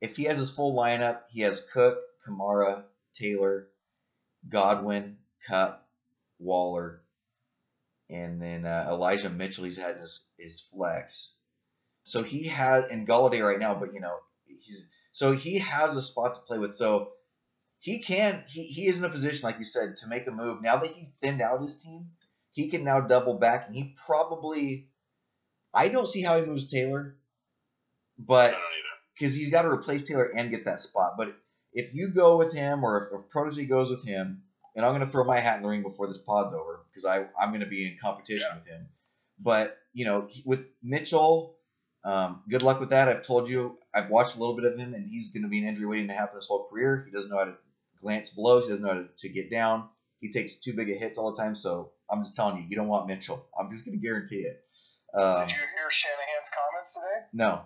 [0.01, 2.83] If he has his full lineup, he has Cook, Kamara,
[3.15, 3.69] Taylor,
[4.49, 5.87] Godwin, Kupp,
[6.39, 7.03] Waller,
[8.11, 9.65] and then uh, Elijah Mitchell.
[9.65, 11.37] He's had his his flex,
[12.05, 13.75] so he has in Golladay right now.
[13.75, 16.75] But you know, he's so he has a spot to play with.
[16.75, 17.13] So
[17.79, 20.63] he can he he is in a position, like you said, to make a move.
[20.63, 22.11] Now that he's thinned out his team,
[22.51, 24.89] he can now double back, and he probably
[25.75, 27.17] I don't see how he moves Taylor,
[28.19, 28.55] but
[29.15, 31.15] because he's got to replace Taylor and get that spot.
[31.17, 31.35] But
[31.73, 34.43] if you go with him, or if, if Protege goes with him,
[34.77, 37.05] and I'm going to throw my hat in the ring before this pod's over because
[37.05, 38.59] I I'm going to be in competition Yeah.
[38.59, 38.89] with him.
[39.39, 41.57] But you know, with Mitchell,
[42.05, 43.09] um, good luck with that.
[43.09, 45.59] I've told you, I've watched a little bit of him, and he's going to be
[45.61, 47.05] an injury waiting to happen his whole career.
[47.07, 47.55] He doesn't know how to
[48.01, 48.65] glance blows.
[48.65, 49.89] He doesn't know how to, to get down.
[50.21, 51.55] He takes too big of hits all the time.
[51.55, 53.47] So I'm just telling you, you don't want Mitchell.
[53.59, 54.61] I'm just going to guarantee it.
[55.15, 57.27] Um, Did you hear Shanahan's comments today?
[57.35, 57.63] no.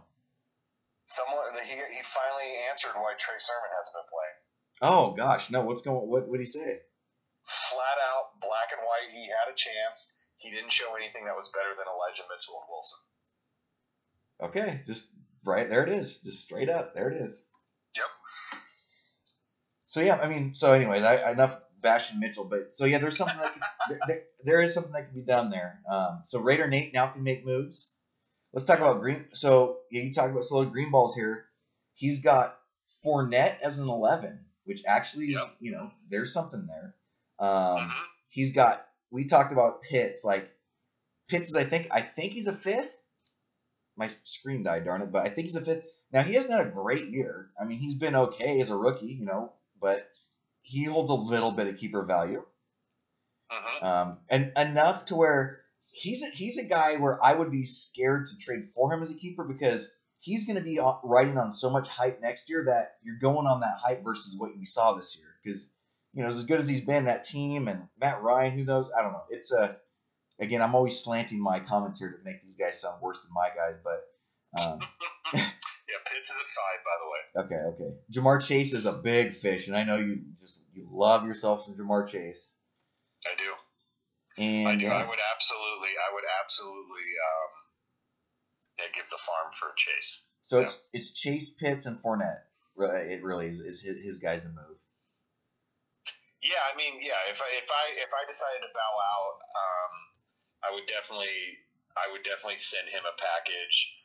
[1.07, 4.39] Someone he he finally answered why Trey Sermon hasn't been playing.
[4.83, 5.63] Oh gosh, no.
[5.63, 6.03] What's going?
[6.11, 6.83] What what did he say?
[7.47, 10.13] Flat out, black and white, he had a chance.
[10.39, 12.99] He didn't show anything that was better than Elijah Mitchell and Wilson.
[14.43, 15.11] Okay, just
[15.45, 16.93] right there it is, just straight up.
[16.93, 17.47] There it is.
[17.95, 18.61] Yep.
[19.87, 23.39] So yeah, I mean, so anyways, I enough bashing Mitchell, but so yeah, there's something
[23.39, 23.55] that
[24.09, 25.81] there, there is something that can be done there.
[25.91, 27.96] Um, so Raider Nate now can make moves.
[28.53, 29.27] Let's talk about Green.
[29.33, 31.47] So yeah, you talk about slow green balls here.
[31.95, 32.59] He's got
[33.05, 35.57] Fournette as an eleven, which actually is Yep.
[35.61, 36.95] you know there's something there.
[37.39, 37.93] Um, Mhm.
[38.29, 38.89] he's got.
[39.11, 40.25] We talked about Pitts.
[40.25, 40.51] Like
[41.29, 42.97] Pitts is, I think, I think he's a fifth.
[43.97, 45.11] My screen died, darn it!
[45.13, 45.85] But I think he's a fifth.
[46.13, 47.51] Now he hasn't had a great year.
[47.61, 50.11] I mean, he's been okay as a rookie, you know, but
[50.63, 52.45] he holds a little bit of keeper value,
[53.51, 53.83] Mhm.
[53.83, 55.63] um, and enough to where
[55.97, 59.11] he's a, he's a guy where I would be scared to trade for him as
[59.11, 62.97] a keeper because he's going to be riding on so much hype next year that
[63.03, 65.29] you're going on that hype versus what you saw this year.
[65.43, 65.75] Because
[66.13, 68.91] you know as good as he's been that team and Matt Ryan who knows?
[68.97, 69.25] I don't know.
[69.31, 69.77] It's a
[70.39, 73.49] again I'm always slanting my comments here to make these guys sound worse than my
[73.57, 74.03] guys but
[74.61, 74.79] um,
[75.35, 75.41] Yeah,
[76.13, 77.55] Pitts is a five, by the way.
[77.55, 77.97] okay okay.
[78.13, 81.75] Ja'Marr Chase is a big fish and I know you just you love yourself some
[81.75, 82.59] Ja'Marr Chase.
[83.25, 83.53] I do.
[84.39, 84.89] And I do.
[84.89, 87.53] uh, I would absolutely, I would absolutely um,
[88.79, 90.27] yeah, give the farm for a chase.
[90.43, 92.47] So it's it's Chase Pitts and Fournette.
[92.79, 94.79] It really is, is his, his guys to move.
[96.45, 97.19] Yeah, I mean, yeah.
[97.27, 99.93] If I if I if I decided to bow out, um,
[100.63, 101.67] I would definitely
[101.99, 103.97] I would definitely send him a package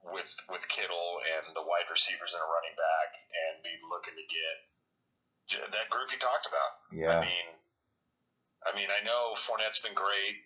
[0.00, 4.26] with with Kittle and the wide receivers and a running back, and be looking to
[4.30, 4.56] get
[5.74, 6.80] that group you talked about.
[6.88, 7.20] Yeah.
[7.20, 7.48] I Yeah, mean,
[8.66, 10.36] I mean, I know Fournette's been great,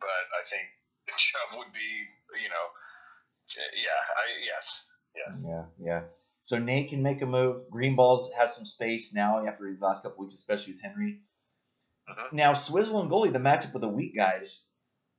[0.00, 0.64] but I think
[1.18, 2.66] Chubb would be, you know,
[3.76, 5.44] yeah, I yes, yes.
[5.48, 6.02] yeah, yeah.
[6.42, 7.64] So Nate can make a move.
[7.72, 11.20] Greenballs has some space now after the last couple weeks, especially with Henry.
[12.08, 12.32] Mhm.
[12.32, 14.66] Now Swizzle and Goalie, the matchup with the weak guys,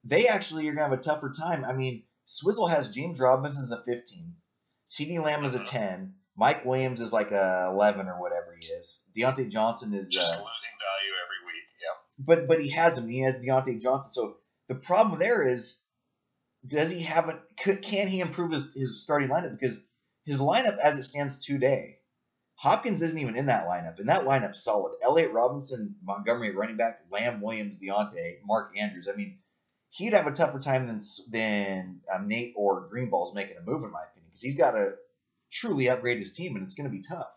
[0.04, 1.66] they actually are gonna have a tougher time.
[1.66, 4.36] I mean, Swizzle has James Robinson as a 15,
[4.88, 5.70] CeeDee Lamb is a Mhm.
[5.70, 9.10] 10, Mike Williams is like a 11 or whatever he is.
[9.16, 11.70] Diontae Johnson is uh, losing value every week.
[11.82, 11.98] Yeah.
[12.18, 13.10] But but he has him.
[13.10, 14.12] He has Diontae Johnson.
[14.12, 15.84] So the problem there is,
[16.66, 17.40] does he have a?
[17.58, 19.52] Can he improve his, his starting lineup?
[19.60, 19.88] Because
[20.26, 21.98] his lineup as it stands today,
[22.56, 24.94] Hopkins isn't even in that lineup, and that lineup's solid.
[25.04, 29.10] Elliott Robinson, Montgomery running back, Lamb, Williams, Diontae, Mark Andrews.
[29.12, 29.40] I mean,
[29.90, 31.00] he'd have a tougher time than
[31.32, 34.94] than um, Nate or Greenball's making a move, in my opinion, because he's got to
[35.52, 37.28] truly upgrade his team, and it's going to be tough.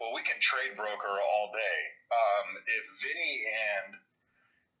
[0.00, 1.78] Well, we can trade broker all day.
[2.12, 3.90] Um, if Vinny and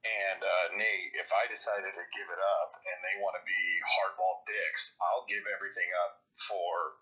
[0.02, 3.62] and uh, Nate, if I decided to give it up and they want to be
[3.86, 6.18] hardball dicks, I'll give everything up
[6.50, 6.98] for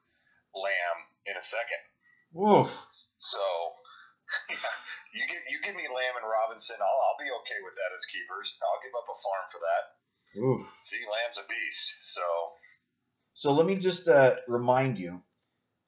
[0.52, 1.80] Lamb in a second.
[2.36, 2.70] Woof.
[3.18, 3.40] So
[5.16, 8.06] you give you give me Lamb and Robinson, I'll I'll be okay with that as
[8.06, 8.54] keepers.
[8.62, 9.84] I'll give up a farm for that.
[10.38, 10.62] Oof.
[10.86, 12.14] See, Lamb's a beast.
[12.14, 12.22] So
[13.34, 15.22] So let me just uh, remind you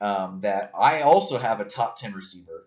[0.00, 2.66] um, that I also have a top 10 receiver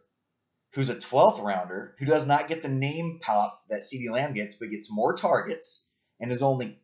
[0.76, 4.56] who's a 12th rounder who does not get the name pop that CeeDee Lamb gets,
[4.56, 5.88] but gets more targets
[6.20, 6.78] and is only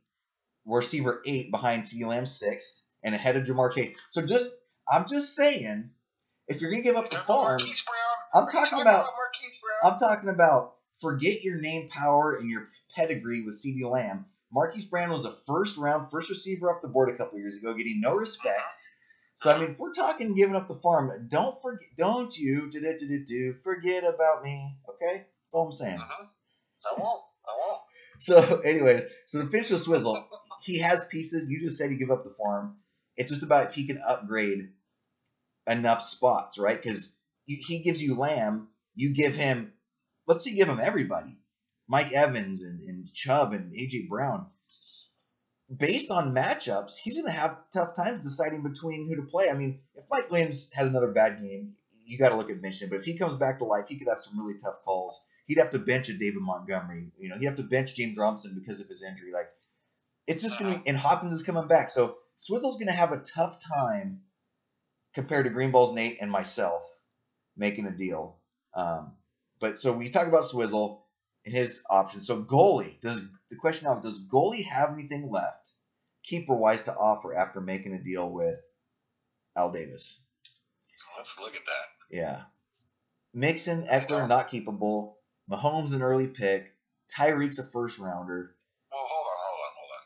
[0.66, 3.94] receiver 8 behind CeeDee Lamb 6 and ahead of Ja'Marr Chase.
[4.10, 4.54] So just,
[4.90, 5.90] I'm just saying,
[6.48, 7.60] if you're going to give up the farm,
[8.34, 9.06] I'm talking about-
[9.84, 14.26] I'm talking about forget your name power and your pedigree with CeeDee Lamb.
[14.54, 17.74] Marquise Brown was a first round, first receiver off the board a couple years ago,
[17.74, 18.74] getting no respect.
[19.42, 22.80] So I mean, if we're talking giving up the farm, don't forget, don't you do
[22.80, 24.78] do do do forget about me.
[24.88, 25.98] Okay, that's all I'm saying.
[25.98, 26.28] Mhm.
[26.86, 27.22] I won't.
[27.48, 27.82] I won't.
[28.20, 30.28] So, anyways, so to finish with Swizzle,
[30.62, 31.50] he has pieces.
[31.50, 32.78] You just said you give up the farm.
[33.18, 34.70] It's just about if he can upgrade
[35.66, 36.80] enough spots, right?
[36.80, 39.74] Because he gives you Lamb, you give him,
[40.28, 41.40] let's see, give him everybody,
[41.90, 44.52] Mike Evans and, and Chubb and AJ Brown.
[45.78, 49.50] Based on matchups, he's going to have tough times deciding between who to play.
[49.50, 51.74] I mean, if Mike Williams has another bad game,
[52.06, 52.90] you got to look at Michigan.
[52.90, 55.26] But if he comes back to life, he could have some really tough calls.
[55.46, 57.12] He'd have to bench a David Montgomery.
[57.18, 59.32] You know, he'd have to bench James Robinson because of his injury.
[59.32, 59.50] Like,
[60.28, 61.90] it's just going to, and Hopkins is coming back.
[61.90, 64.22] So Swizzle's going to have a tough time
[65.14, 66.84] compared to Greenball's Nate and myself
[67.56, 68.38] making a deal.
[68.74, 69.14] Um,
[69.60, 71.01] but so we talk about Swizzle
[71.46, 72.28] and his options.
[72.28, 75.72] So goalie does the question now does goalie have anything left
[76.24, 78.60] keeper wise to offer after making a deal with
[79.56, 80.26] Al Davis?
[81.18, 82.16] Let's look at that.
[82.16, 82.42] Yeah,
[83.34, 85.14] Mixon, Ekeler not keepable.
[85.50, 86.74] Mahomes an early pick.
[87.18, 88.56] Tyreek's a first rounder.
[88.92, 90.04] Well, hold on, hold on, hold on.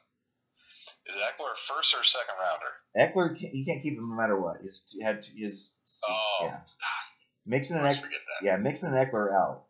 [1.12, 3.36] Is Ekeler a first or second rounder?
[3.36, 4.58] Ekeler, you can't keep him no matter what.
[4.62, 5.76] He's had his
[6.08, 6.60] Oh, yeah.
[7.46, 8.10] Mixon and Ekeler.
[8.42, 9.65] Yeah, Mixon and Ekeler out.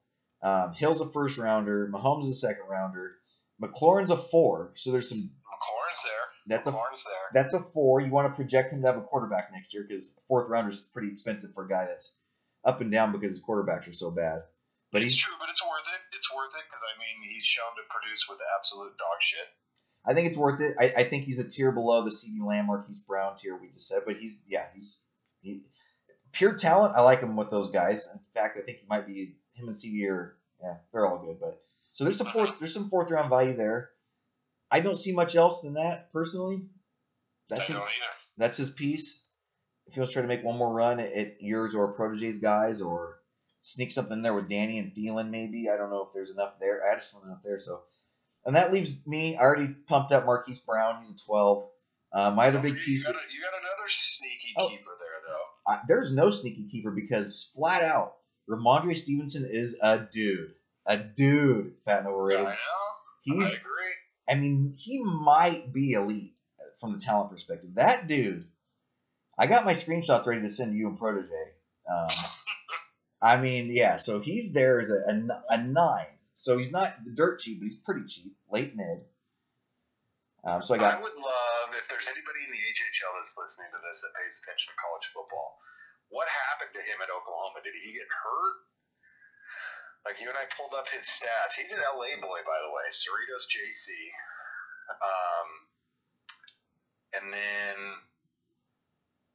[0.46, 1.90] Um, Hill's a first rounder.
[1.92, 3.16] Mahomes is a second rounder.
[3.60, 4.74] McLaurin's a four.
[4.76, 5.18] So there's some.
[5.18, 6.26] McLaurin's there.
[6.46, 7.14] That's a McLaurin's there.
[7.34, 8.00] that's a four.
[8.02, 10.82] You want to project him to have a quarterback next year because fourth rounder is
[10.82, 12.20] pretty expensive for a guy that's
[12.64, 14.44] up and down because his quarterbacks are so bad.
[14.92, 15.24] But it's he's.
[15.24, 16.16] true, but it's worth it.
[16.16, 19.48] It's worth it because I mean he's shown to produce with absolute dog shit.
[20.06, 20.76] I think it's worth it.
[20.80, 23.88] I, I think he's a tier below the CeeDee Lamb, Marquise Brown tier we just
[23.88, 24.04] said.
[24.06, 25.06] But he's yeah he's
[25.42, 25.64] he,
[26.34, 26.94] pure talent.
[26.96, 28.08] I like him with those guys.
[28.14, 31.38] In fact, I think he might be him and CeeDee are yeah they're all good.
[31.40, 33.90] But so there's some fourth there's some fourth round value there.
[34.72, 36.64] I don't see much else than that personally.
[37.50, 38.14] That's I his, don't either.
[38.38, 39.28] that's his piece.
[39.88, 42.40] If he wants to try to make one more run at, at yours or Protege's
[42.40, 43.20] guys, or
[43.62, 46.54] sneak something in there with Danny and Thielen, maybe I don't know if there's enough
[46.60, 46.82] there.
[46.92, 47.82] Addison's enough there, so
[48.46, 49.38] and that leaves me.
[49.38, 50.98] I already pumped up Marquise Brown.
[50.98, 51.70] He's a twelve.
[52.12, 53.08] Uh, my other Don't big piece.
[53.08, 54.70] You got, a, you got another sneaky Oh.
[54.70, 55.72] keeper there, though.
[55.74, 58.14] I, there's no sneaky keeper because flat out,
[58.50, 60.54] Rhamondre Stevenson is a dude,
[60.86, 61.74] a dude.
[61.86, 62.46] Fat and I overrated.
[62.46, 62.54] know.
[63.24, 63.52] He's.
[63.52, 63.72] I agree.
[64.30, 66.34] I mean, he might be elite
[66.80, 67.72] from the talent perspective.
[67.76, 68.48] That dude,
[69.38, 71.30] I got my screenshots ready to send to you and Protege.
[71.90, 72.08] Um,
[73.22, 76.08] I mean, yeah, so he's there as a a nine.
[76.36, 79.08] So he's not dirt cheap, but he's pretty cheap, late mid.
[80.44, 81.00] Um, so I got.
[81.00, 84.38] I would love if there's anybody in the HHL that's listening to this that pays
[84.44, 85.58] attention to college football.
[86.16, 87.60] What happened to him at Oklahoma?
[87.60, 88.58] Did he get hurt?
[90.08, 91.60] Like you and I pulled up his stats.
[91.60, 92.88] He's an LA boy, by the way.
[92.88, 93.92] Cerritos JC.
[94.96, 95.50] Um,
[97.20, 97.76] and then,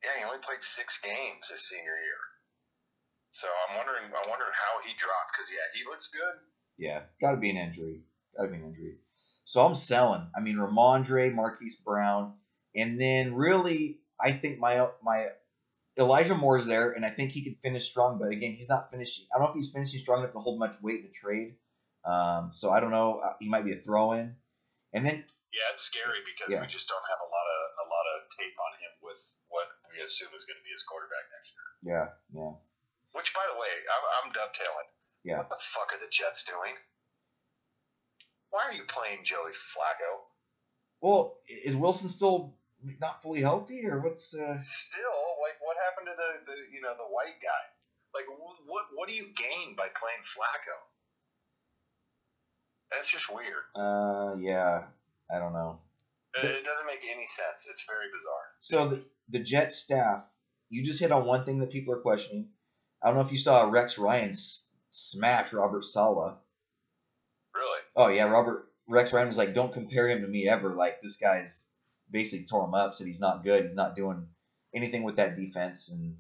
[0.01, 2.23] yeah, he only played six games his senior year.
[3.29, 6.41] So I'm wondering, I'm wondering how he dropped because yeah, he looks good.
[6.79, 8.03] yeah, got to be an injury,
[8.37, 8.97] got to be an injury.
[9.45, 10.27] So I'm selling.
[10.37, 12.35] I mean, Rhamondre, Marquise Brown,
[12.75, 15.27] and then really, I think my my
[15.99, 18.19] Elijah Moore is there, and I think he can finish strong.
[18.19, 19.27] But again, he's not finishing.
[19.35, 21.57] I don't know if he's finishing strong enough to hold much weight in the trade.
[22.05, 23.19] Um, so I don't know.
[23.21, 24.37] Uh, He might be a throw in,
[24.95, 26.63] and then Yeah, it's scary because Yeah.
[26.63, 29.19] we just don't have a lot of a lot of tape on him with
[29.49, 31.69] what we assume is going to be his quarterback next year.
[31.83, 32.53] yeah, yeah,
[33.13, 34.89] Which, by the way, I'm, I'm dovetailing.
[35.25, 35.39] Yeah.
[35.43, 36.79] What the fuck are the Jets doing?
[38.51, 40.31] Why are you playing Joey Flacco?
[41.01, 42.57] Well, is Wilson still
[43.01, 44.35] not fully healthy, or what's?
[44.35, 44.59] Uh...
[44.63, 47.65] Still, like, what happened to the, the you know the white guy?
[48.15, 48.25] Like,
[48.67, 50.77] what what do you gain by playing Flacco?
[52.91, 53.65] That's just weird.
[53.75, 54.83] Uh, yeah,
[55.31, 55.79] I don't know.
[56.35, 57.69] It, it doesn't make any sense.
[57.71, 58.49] It's very bizarre.
[58.59, 60.27] So the the Jets staff,
[60.69, 62.49] you just hit on one thing that people are questioning.
[63.03, 66.35] I don't know if you saw Rex Ryan s- smash Robert Saleh.
[67.55, 67.81] Really?
[67.97, 71.17] Oh yeah, Robert Rex Ryan was like, "Don't compare him to me ever." Like this
[71.17, 71.70] guy's
[72.11, 72.95] basically tore him up.
[72.95, 73.63] Said he's not good.
[73.63, 74.27] He's not doing
[74.75, 76.17] anything with that defense, and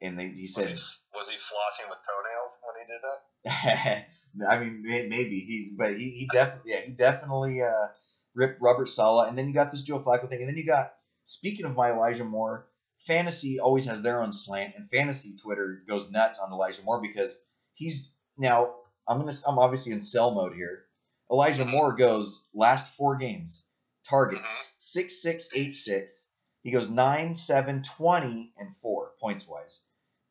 [0.00, 0.74] and they, he Was said, he,
[1.14, 4.06] was he flossing with toenails when he did that?
[4.50, 7.86] I mean, maybe he's, but he, he definitely, yeah, he definitely uh,
[8.34, 10.92] ripped Robert Saleh, and then you got this Joe Flacco thing, and then you got.
[11.28, 12.68] Speaking of my Elijah Moore,
[13.00, 17.44] fantasy always has their own slant, and fantasy Twitter goes nuts on Elijah Moore because
[17.74, 18.74] he's now.
[19.08, 19.32] I'm gonna.
[19.48, 20.84] I'm obviously in sell mode here.
[21.30, 23.70] Elijah Moore goes last four games,
[24.08, 24.76] targets mm-hmm.
[24.78, 26.24] six six eight six.
[26.62, 29.84] He goes nine seven twenty and four points wise,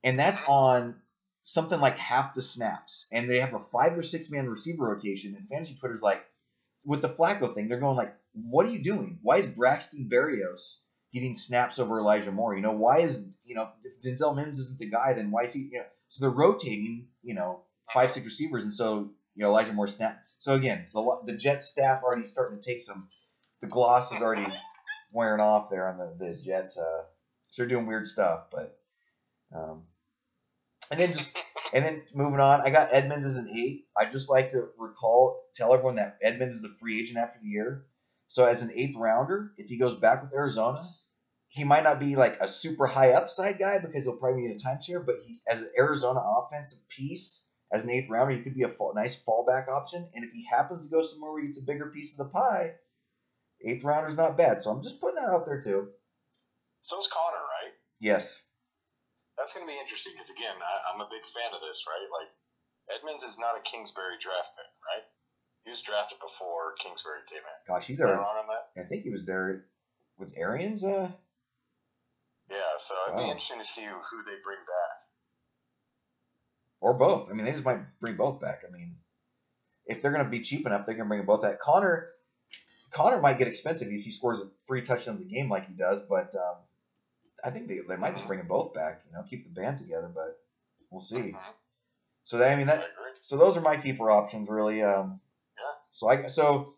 [0.04, 0.52] and that's mm-hmm.
[0.52, 0.96] on
[1.42, 3.08] something like half the snaps.
[3.12, 5.36] And they have a five or six man receiver rotation.
[5.38, 6.26] And fantasy Twitter's like,
[6.86, 9.20] with the Flacco thing, they're going like, "What are you doing?
[9.22, 10.82] Why is Braxton Berrios
[11.14, 12.56] getting snaps over Elijah Moore?
[12.56, 15.54] You know, why is you know if Denzel Mims isn't the guy, then why is
[15.54, 15.70] he?
[15.72, 17.62] You know, so they're rotating, you know,
[17.94, 18.14] five mm-hmm.
[18.14, 20.20] six receivers, and so you know Elijah Moore snap.
[20.40, 23.10] So again, the the Jets staff already starting to take some.
[23.66, 24.46] The gloss is already
[25.12, 26.78] wearing off there on the, the Jets.
[26.78, 27.02] Uh,
[27.50, 28.78] so they're doing weird stuff, but
[29.52, 29.86] um,
[30.92, 31.36] and then just
[31.74, 33.86] and then moving on, I got Edmonds as an eight.
[33.98, 37.48] I just like to recall tell everyone that Edmonds is a free agent after the
[37.48, 37.88] year.
[38.28, 40.88] So as an eighth rounder, if he goes back with Arizona,
[41.48, 44.64] he might not be like a super high upside guy because he'll probably need a
[44.64, 45.04] timeshare.
[45.04, 48.70] But he as an Arizona offensive piece, as an eighth rounder, he could be a
[48.70, 50.08] fall, nice fallback option.
[50.14, 52.32] And if he happens to go somewhere where he gets a bigger piece of the
[52.32, 52.74] pie,
[53.64, 54.62] eighth rounder's not bad.
[54.62, 55.88] So I'm just putting that out there too.
[56.82, 57.74] So's Conner, right?
[58.00, 58.44] Yes.
[59.38, 62.08] That's going to be interesting because again, I, I'm a big fan of this, right?
[62.12, 62.32] Like
[62.96, 65.06] Edmonds is not a Kingsbury draft pick, right?
[65.66, 67.58] He was drafted before Kingsbury came in.
[67.68, 68.70] Gosh, he's Am I wrong on that?
[68.80, 69.66] I think he was there.
[70.18, 70.86] Was Arians?
[70.86, 71.10] Uh,
[72.50, 74.96] Yeah, so it'd be interesting to see who, they bring back.
[76.80, 77.30] or both.
[77.30, 78.62] I mean, they just might bring both back.
[78.68, 78.98] I mean,
[79.88, 81.60] if they're going to be cheap enough, they're going to bring both back.
[81.60, 82.10] Conner,
[82.96, 86.34] Conner might get expensive if he scores three touchdowns a game like he does, but
[86.36, 86.56] um,
[87.44, 89.02] I think they, they might just bring them both back.
[89.06, 90.40] You know, keep the band together, but
[90.90, 91.18] we'll see.
[91.18, 91.38] Mhm.
[92.24, 92.76] So that I mean that.
[92.78, 93.12] agree.
[93.20, 94.82] So those are my keeper options, really.
[94.82, 95.20] Um,
[95.58, 95.64] Yeah.
[95.92, 96.76] So I so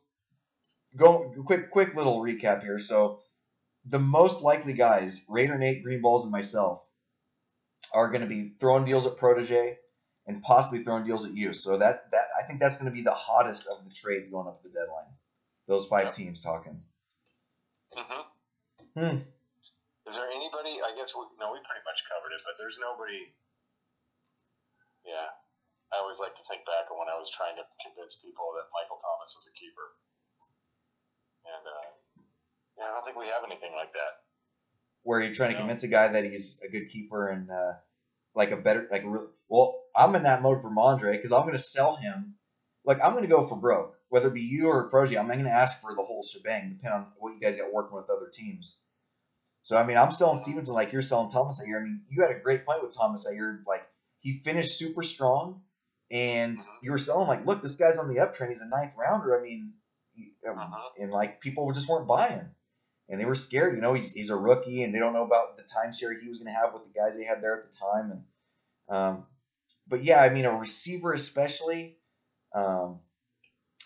[0.95, 2.80] go quick quick little recap here.
[2.80, 3.22] So
[3.86, 6.84] the most likely guys, Raider Nate, Green Balls, and myself,
[7.93, 9.78] are going to be throwing deals at Protege
[10.26, 11.53] and possibly throwing deals at you.
[11.53, 14.47] So that that I think that's going to be the hottest of the trades going
[14.47, 15.13] up to the deadline.
[15.68, 16.13] Those five Yep.
[16.13, 16.82] teams talking.
[17.95, 18.24] Mm-hmm.
[18.95, 19.18] Hmm.
[20.07, 20.80] Is there anybody?
[20.82, 23.36] I guess we, no, we pretty much covered it, but there's nobody.
[25.03, 25.28] Yeah,
[25.91, 28.72] I always like to think back on when I was trying to convince people that
[28.72, 29.91] Michael Thomas was a keeper,
[31.47, 31.88] and uh,
[32.80, 34.24] yeah, I don't think we have anything like that.
[35.03, 35.68] Where you're trying to No.
[35.68, 37.74] convince a guy that he's a good keeper and uh,
[38.36, 41.53] like a better like real, well, I'm in that mode for Mondre because I'm going
[41.55, 42.36] to sell him.
[42.84, 45.18] Like I'm going to go for broke, whether it be you or Protege.
[45.18, 47.74] I'm not going to ask for the whole shebang, depending on what you guys got
[47.74, 48.80] working with other teams.
[49.62, 51.80] So I mean, I'm selling Stevenson like you're selling Thomas that year.
[51.80, 53.62] I mean, you had a great point with Thomas that year.
[53.68, 53.88] Like
[54.20, 55.62] he finished super strong,
[56.10, 56.66] and Mhm.
[56.82, 58.49] you were selling like, look, this guy's on the uptrend.
[58.49, 59.38] He's a ninth rounder.
[59.38, 59.74] I mean,
[60.47, 61.03] um, Mhm.
[61.03, 62.49] and like people just weren't buying,
[63.10, 63.76] and they were scared.
[63.76, 66.38] You know, he's he's a rookie, and they don't know about the timeshare he was
[66.38, 68.12] going to have with the guys they had there at the time.
[68.12, 68.26] And
[68.88, 69.28] um,
[69.86, 71.97] but yeah, I mean, a receiver especially.
[72.53, 73.01] Um,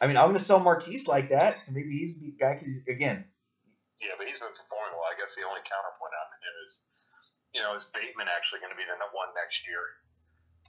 [0.02, 2.82] I mean, I'm going to sell Marquise like that, so maybe he's the guy because
[2.90, 3.24] again,
[4.02, 5.06] Yeah, but he's been performing well.
[5.06, 6.84] I guess the only counterpoint on him is,
[7.54, 9.80] you know, is Bateman actually going to be the one next year?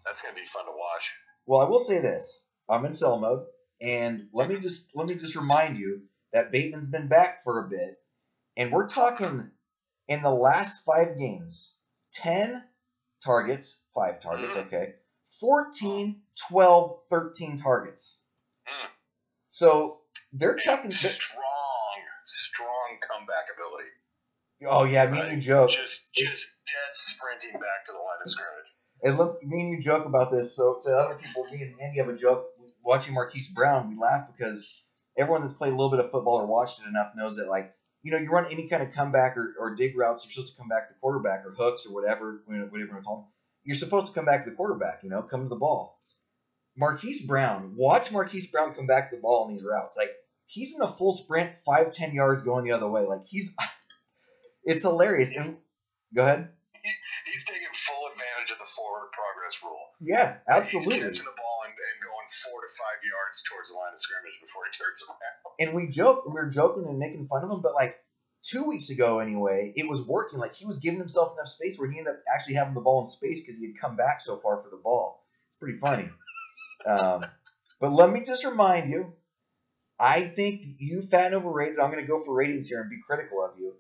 [0.05, 1.15] That's going to be fun to watch.
[1.47, 3.47] Well, I will say this: I'm in sell mode,
[3.81, 6.03] and let me just let me just remind you
[6.33, 7.97] that Bateman's been back for a bit,
[8.57, 9.51] and we're talking
[10.09, 11.79] in the last five games,
[12.13, 12.65] ten
[13.25, 14.67] targets, five targets, Mhm.
[14.67, 14.95] okay,
[15.41, 18.21] 14, 12, 13 targets.
[18.69, 18.91] Mm.
[19.53, 19.99] So
[20.33, 20.93] they're chucking.
[20.93, 23.91] strong, strong comeback ability.
[24.67, 25.69] oh yeah, me and you joke.
[25.69, 28.71] Just, just dead sprinting back to the line of scrimmage.
[29.03, 30.57] And look, me and you joke about this.
[30.57, 32.47] So to other people, me and Andy have a joke.
[32.83, 34.85] Watching Marquise Brown, we laugh because
[35.19, 37.75] everyone that's played a little bit of football or watched it enough knows that, like,
[38.03, 40.59] you know, you run any kind of comeback or, or dig routes, you're supposed to
[40.59, 43.27] come back to the quarterback or hooks or whatever, whatever you want to call them.
[43.65, 46.01] You're supposed to come back to the quarterback, you know, come to the ball.
[46.77, 49.97] Marquise Brown, watch Marquise Brown come back to the ball in these routes.
[49.97, 50.13] Like,
[50.47, 53.05] he's in a full sprint, five, ten yards going the other way.
[53.05, 53.55] Like, he's,
[54.65, 55.37] it's hilarious.
[55.37, 55.59] And
[56.15, 56.49] go ahead.
[57.31, 59.87] He's taking full advantage of the forward progress rule.
[60.01, 60.99] Yeah, absolutely.
[60.99, 64.01] He's catching the ball and, and going four to five yards towards the line of
[64.01, 65.39] scrimmage before he turns around.
[65.63, 68.03] and we joke and we were joking and making fun of him, but like
[68.43, 70.39] two weeks ago anyway, it was working.
[70.39, 73.01] Like he was giving himself enough space where he ended up actually having the ball
[73.01, 75.23] in space because he had come back so far for the ball.
[75.51, 76.11] It's pretty funny.
[76.87, 77.25] Um,
[77.81, 79.15] but let me just remind you,
[79.99, 81.79] I think you fat and overrated.
[81.79, 83.75] I'm going to go for ratings here and be critical of you.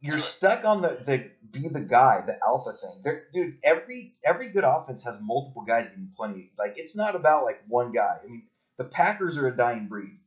[0.00, 3.02] You're stuck on the, the be the guy, the alpha thing.
[3.04, 6.50] There, dude, every every good offense has multiple guys getting plenty.
[6.58, 8.16] Like it's not about like one guy.
[8.20, 8.42] I mean,
[8.78, 10.18] the Packers are a dying breed.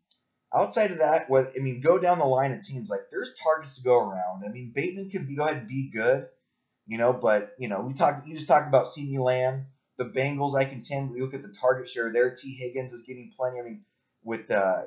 [0.54, 2.52] Outside of that, what I mean, go down the line.
[2.52, 4.46] It seems like there's targets to go around.
[4.46, 6.28] I mean, Bateman can be, go ahead and be good,
[6.88, 8.24] you know, but you know, we talk.
[8.26, 9.66] You just talk about CeeDee Lamb,
[9.98, 10.56] the Bengals.
[10.56, 11.12] I contend.
[11.12, 12.34] We look at the target share there.
[12.36, 13.60] Tee Higgins is getting plenty.
[13.60, 13.82] I mean,
[14.24, 14.84] with uh,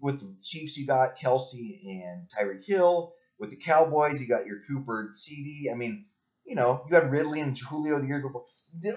[0.00, 3.14] with the Chiefs, you got Kelce and Tyreek Hill.
[3.38, 5.70] With the Cowboys, you got your Cooper, CeeDee.
[5.70, 6.06] I mean,
[6.44, 8.44] you know, you had Ridley and Julio the year before.
[8.78, 8.90] D-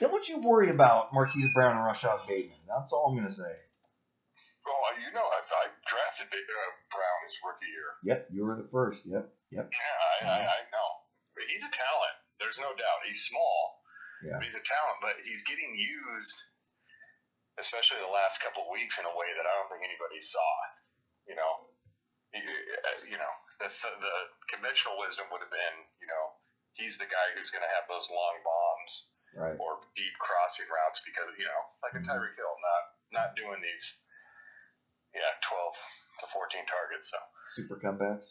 [0.00, 2.56] Don't you worry about Marquise Brown and Rashod Bateman.
[2.66, 3.52] That's all I'm gonna say.
[4.66, 7.88] Oh, you know, I, I drafted uh, Brown his rookie year.
[8.04, 9.06] Yep, you were the first.
[9.08, 9.70] Yep, yep.
[9.72, 10.88] Yeah, I, I, I know.
[11.34, 12.16] But he's a talent.
[12.40, 13.00] There's no doubt.
[13.06, 13.77] He's small.
[14.24, 14.38] Yeah.
[14.42, 16.38] He's a talent, but he's getting used,
[17.58, 20.50] especially the last couple of weeks, in a way that I don't think anybody saw.
[21.30, 21.52] You know,
[22.34, 22.50] you,
[23.14, 24.14] you know, the, the
[24.50, 26.24] conventional wisdom would have been, you know,
[26.74, 29.60] he's the guy who's going to have those long bombs Right.
[29.60, 34.00] or deep crossing routes because you know, like a Tyreek Hill, not not doing these,
[35.12, 35.76] yeah, twelve
[36.24, 37.12] to fourteen targets.
[37.12, 37.20] So
[37.52, 38.24] Super comebacks.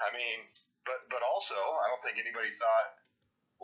[0.00, 0.48] I mean,
[0.88, 2.88] but but also, I don't think anybody thought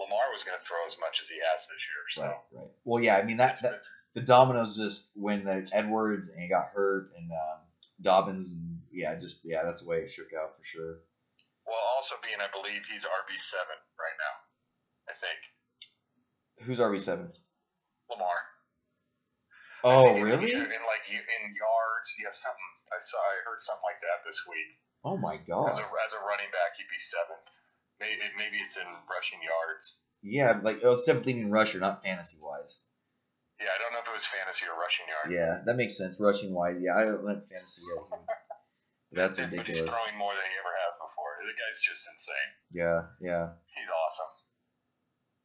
[0.01, 2.03] Lamar was going to throw as much as he has this year.
[2.09, 2.73] So Right, right.
[2.85, 3.17] Well, yeah.
[3.17, 3.85] I mean that, that
[4.15, 7.61] the dominoes just when the Edwards and got hurt and um,
[8.01, 11.05] Dobbins and yeah, just yeah, that's the way it shook out for sure.
[11.69, 14.35] well, also being, I believe he's RB seven right now.
[15.13, 15.39] I think
[16.65, 17.33] Who's RB seven?
[18.11, 18.37] Lamar.
[19.85, 20.53] Oh, really?
[20.53, 22.71] In like in yards, yeah, something.
[22.93, 23.17] I saw.
[23.17, 24.77] I heard something like that this week.
[25.05, 25.73] Oh my god.
[25.73, 27.49] As a as a running back, he'd be seventh.
[28.01, 30.01] Maybe maybe it's in rushing yards.
[30.23, 32.81] Yeah, like oh, it's seventh leading rusher, not fantasy wise.
[33.61, 35.37] Yeah, I don't know if it was fantasy or rushing yards.
[35.37, 36.17] Yeah, that makes sense.
[36.17, 38.09] Rushing wise, yeah, I don't like fantasy That's.
[39.13, 39.91] That's But he's ridiculous.
[39.91, 41.35] throwing more than he ever has before.
[41.43, 42.51] The guy's just insane.
[42.71, 43.59] Yeah, yeah.
[43.75, 44.33] He's awesome.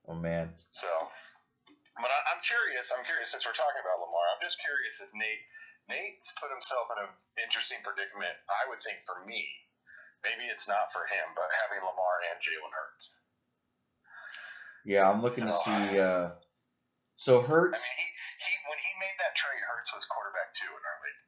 [0.05, 0.53] Oh man.
[0.69, 0.87] So,
[1.97, 2.93] but I, I'm curious.
[2.93, 4.21] I'm curious since we're talking about Lamar.
[4.37, 5.43] I'm just curious if Nate
[5.89, 8.37] Nate's put himself in an interesting predicament.
[8.47, 9.41] I would think for me,
[10.25, 13.13] maybe it's not for him, but having Lamar and Jalen Hurts.
[14.85, 15.99] Yeah, I'm looking to see.
[15.99, 16.33] uh
[17.15, 17.81] So I Hurts.
[17.85, 18.07] mean, he,
[18.41, 21.21] he when he made that trade, Hurts was quarterback two in our league.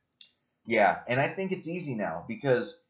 [0.66, 2.84] Yeah, and I think it's easy now because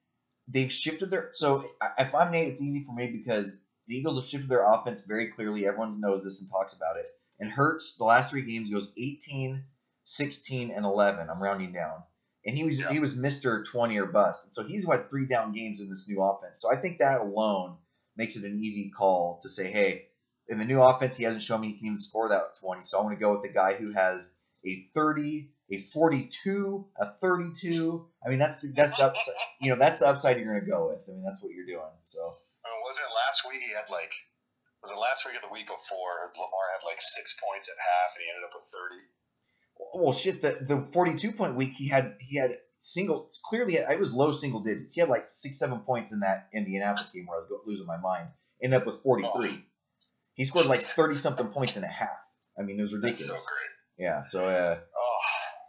[0.47, 1.29] they've shifted their.
[1.33, 5.05] So if I'm Nate, it's easy for me because the Eagles have shifted their offense
[5.05, 5.67] very clearly.
[5.67, 7.07] Everyone knows this and talks about it.
[7.39, 9.63] And Hurts, the last three games, goes 18,
[10.03, 11.29] 16, and 11.
[11.29, 12.03] I'm rounding down.
[12.47, 12.91] And he was Yeah.
[12.91, 14.45] he was Mister 20 or bust.
[14.47, 16.61] And so he's had three down games in this new offense.
[16.61, 17.77] So I think that alone
[18.15, 20.07] makes it an easy call to say, hey,
[20.47, 22.81] in the new offense, he hasn't shown me he can even score that 20.
[22.83, 24.33] So I want to go with the guy who has
[24.65, 28.07] a 30, a 42, a 32.
[28.25, 30.71] I mean, that's the that's the upside, you know that's the upside you're going to
[30.71, 31.03] go with.
[31.07, 31.91] I mean, that's what you're doing.
[32.07, 33.59] So I mean, was it last week?
[33.59, 34.11] He had like
[34.81, 36.31] was it last week or the week before?
[36.31, 39.03] Lamar had like six points at half, and he ended up with thirty.
[39.93, 40.41] Well, shit.
[40.41, 44.59] The the 42 point week he had he had single clearly it was low single
[44.61, 44.95] digits.
[44.95, 47.97] He had like six seven points in that Indianapolis game where I was losing my
[47.97, 48.29] mind.
[48.61, 49.63] Ended up with 43.
[50.33, 52.17] He scored like 30 something points in a half.
[52.57, 53.27] I mean, it was That's ridiculous.
[53.43, 54.05] so great.
[54.05, 54.21] Yeah.
[54.21, 55.17] So uh, Oh,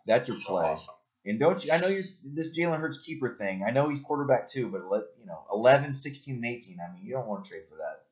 [0.06, 0.64] that's your so play.
[0.72, 0.94] awesome.
[1.26, 1.72] And don't you?
[1.72, 3.64] I know you're this Jalen Hurts keeper thing.
[3.66, 6.78] I know he's quarterback too, but let you know 11, 16, and 18.
[6.80, 8.08] I mean, you don't want to trade for that.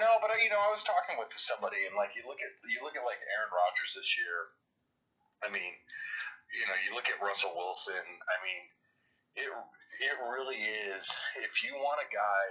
[0.00, 2.52] No, but uh, you know, I was talking with somebody, and like you look at
[2.72, 4.48] you look at like Aaron Rodgers this year.
[5.40, 5.72] I mean,
[6.52, 8.04] you know, you look at Russell Wilson.
[8.04, 8.62] I mean,
[9.36, 10.60] it it really
[10.92, 11.08] is.
[11.40, 12.44] If you want a guy,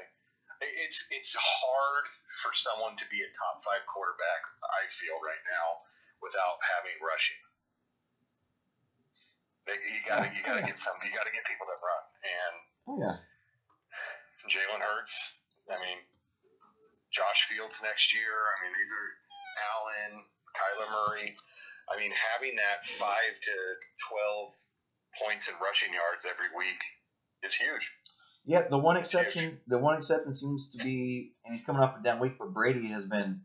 [0.85, 2.05] it's it's hard
[2.41, 4.41] for someone to be a top five quarterback.
[4.63, 5.85] I feel right now
[6.23, 7.39] without having rushing.
[9.69, 10.97] You gotta you gotta get some.
[11.05, 12.03] You gotta get people that run.
[12.25, 12.55] And
[12.89, 13.17] Oh yeah.
[14.49, 15.45] Jalen Hurts.
[15.69, 16.01] I mean,
[17.13, 18.33] Josh Fields next year.
[18.33, 19.09] I mean, these are
[19.69, 20.13] Allen,
[20.57, 21.37] Kyler Murray.
[21.91, 23.55] I mean, having that five to
[24.09, 24.53] twelve
[25.23, 26.79] points in rushing yards every week
[27.43, 27.89] is huge.
[28.45, 32.03] Yeah, the one exception, the one exception seems to be, and he's coming off a
[32.03, 33.41] down week, but Brady has been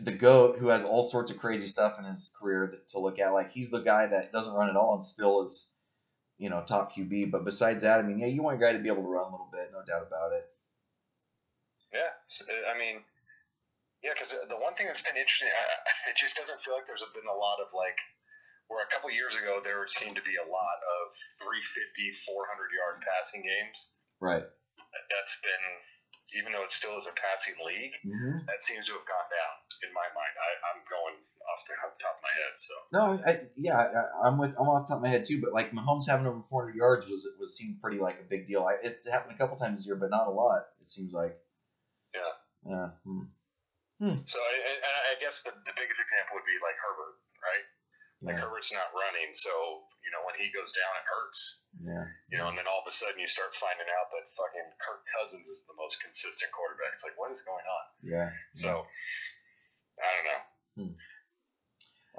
[0.00, 3.32] the goat who has all sorts of crazy stuff in his career to look at.
[3.32, 5.72] Like he's the guy that doesn't run at all and still is,
[6.38, 7.30] you know, top QB.
[7.30, 9.28] But besides that, I mean, yeah, you want a guy to be able to run
[9.28, 10.46] a little bit, no doubt about it.
[11.92, 12.10] Yeah,
[12.72, 13.02] I mean,
[14.04, 17.04] yeah, because the one thing that's been interesting, I, it just doesn't feel like there's
[17.16, 17.96] been a lot of like,
[18.68, 22.96] where a couple years ago there seemed to be a lot of 350, 400 yard
[23.00, 23.96] passing games.
[24.20, 24.44] Right.
[24.44, 25.64] That's been,
[26.36, 28.44] even though it still is a passing league, Mm-hmm.
[28.44, 30.34] that seems to have gone down in my mind.
[30.36, 32.52] I, I'm going off the top of my head.
[32.56, 34.56] So No, I, yeah, I, I'm with.
[34.58, 35.40] I'm off the top of my head too.
[35.40, 38.64] But like Mahomes having over 400 yards was was seemed pretty like a big deal.
[38.64, 40.64] I, it happened a couple times this year, but not a lot.
[40.80, 41.36] It seems like.
[42.16, 42.32] Yeah.
[42.68, 42.88] Yeah.
[43.04, 43.28] hmm.
[44.04, 44.20] Hmm.
[44.28, 44.52] so I,
[44.84, 47.64] I, I guess the, the biggest example would be like Herbert, right?
[48.20, 48.44] Like Yeah.
[48.44, 49.48] Herbert's not running, so
[50.04, 51.64] you know when he goes down, it hurts.
[51.80, 52.04] Yeah.
[52.28, 55.02] You know, and then all of a sudden you start finding out that fucking Kirk
[55.16, 56.92] Cousins is the most consistent quarterback.
[56.92, 57.84] It's like, what is going on?
[58.04, 58.28] Yeah.
[58.52, 58.84] So
[60.00, 60.42] I don't know.
[60.76, 60.94] Hmm.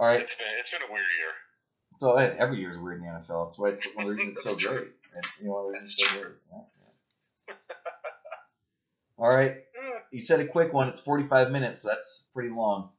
[0.01, 0.21] All right.
[0.25, 1.33] It's been it's been a weird year.
[2.01, 3.49] So every year is weird in the NFL.
[3.49, 4.77] That's why it's one of the reasons it's so true.
[4.89, 4.93] great.
[5.21, 6.21] It's you know one of the reasons it's so true.
[6.21, 6.37] great.
[6.49, 6.65] Yeah,
[7.49, 7.91] yeah.
[9.17, 9.51] All right.
[9.51, 9.99] Mm.
[10.11, 10.89] You said a quick one.
[10.89, 11.81] It's 45 minutes.
[11.83, 12.89] So that's pretty long.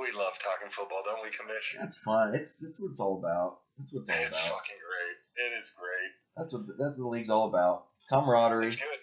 [0.00, 1.78] We love talking football, don't we, Commish?
[1.80, 2.34] That's fun.
[2.34, 3.60] It's it's what it's all about.
[3.78, 4.58] That's what it's all It's about.
[4.58, 5.16] fucking great.
[5.46, 6.10] It is great.
[6.36, 7.86] That's what the, that's what the league's all about.
[8.10, 8.66] Camaraderie.
[8.68, 9.02] It's good.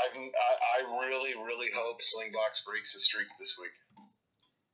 [0.00, 3.76] I've, I, I really, really hope Slingbox breaks the streak this week.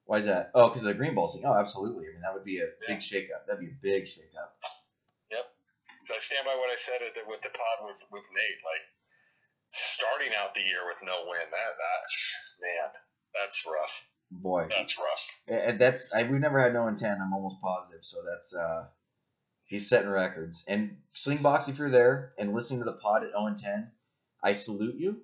[0.07, 0.53] Why is that?
[0.55, 1.43] Oh, because of the green ball thing.
[1.45, 2.07] Oh, absolutely.
[2.07, 2.87] I mean, that would be a Yeah.
[2.95, 3.45] big shakeup.
[3.47, 4.55] That'd be a big shakeup.
[5.31, 5.45] Yep.
[6.07, 8.63] So I stand by what I said at the, with the pod with, with Nate.
[8.65, 8.87] Like
[9.71, 12.03] starting out the year with no win, that that
[12.61, 12.91] man,
[13.35, 14.09] that's rough.
[14.31, 15.27] Boy, That's rough.
[15.67, 17.19] and that's I, we've never had no intent.
[17.23, 18.01] I'm almost positive.
[18.03, 18.85] So that's uh,
[19.65, 20.65] he's setting records.
[20.69, 23.91] And Slingbox, if you're there and listening to the pod at 0 and 10,
[24.43, 25.23] I salute you.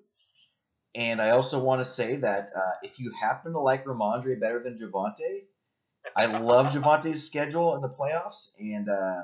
[0.95, 4.63] And I also want to say that uh, if you happen to like Rhamondre better
[4.63, 5.43] than Javonte,
[6.17, 9.23] I love Javonte's schedule in the playoffs, and uh,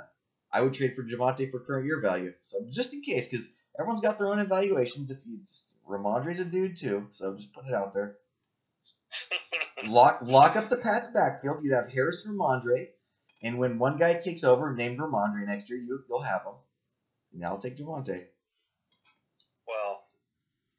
[0.53, 2.35] I would trade for Javonte for current year value.
[2.45, 5.11] So just in case, because everyone's got their own evaluations.
[5.11, 5.41] If you
[5.89, 8.17] Rhamondre's a dude too, so just put it out there.
[9.87, 11.65] Lock lock up the Pats backfield.
[11.65, 12.89] You'd have Harris Rhamondre,
[13.43, 16.55] and when one guy takes over named Ramondre next year, you you'll have him.
[17.33, 18.27] Now I'll take Javonte.
[19.67, 20.05] well,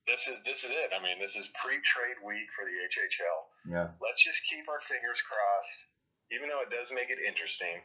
[0.07, 0.91] this is this is it.
[0.95, 3.73] I mean, this is pre-trade week for the HHL.
[3.73, 3.87] Yeah.
[3.99, 5.87] Let's just keep our fingers crossed,
[6.31, 7.81] even though it does make it interesting.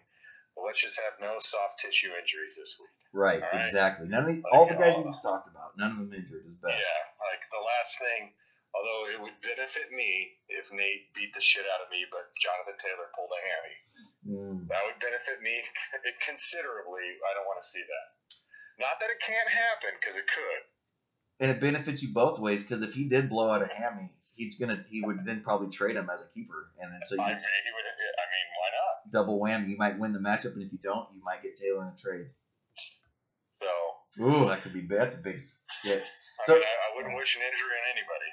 [0.57, 2.90] Let's just have no soft tissue injuries this week.
[3.12, 3.61] Right, right.
[3.64, 4.09] exactly.
[4.09, 6.44] None of the, Like, all the guys we just talked about, none of them injured
[6.48, 6.80] is best.
[6.80, 8.32] Yeah, like the last thing.
[8.76, 12.76] Although it would benefit me if Nate beat the shit out of me, but Jonathan
[12.76, 13.76] Taylor pulled a hammy.
[14.28, 15.57] Mm, That would benefit me
[16.28, 17.16] considerably.
[17.24, 18.07] I don't want to see that.
[18.76, 20.62] Not that it can't happen, because it could.
[21.40, 24.59] and it benefits you both ways because if he did blow out a hammy, he's
[24.59, 27.34] gonna he would then probably trade him as a keeper, and then so I, you
[27.34, 27.41] he
[27.72, 29.12] would, I mean, why not?
[29.12, 29.68] double whammy.
[29.68, 31.97] You might win the matchup, and if you don't, you might get Taylor in a
[31.97, 32.26] trade.
[33.55, 35.43] So, Ooh, that could be that's a big
[35.82, 36.03] hit.
[36.41, 38.30] I, So mean, I, I wouldn't wish an injury on anybody.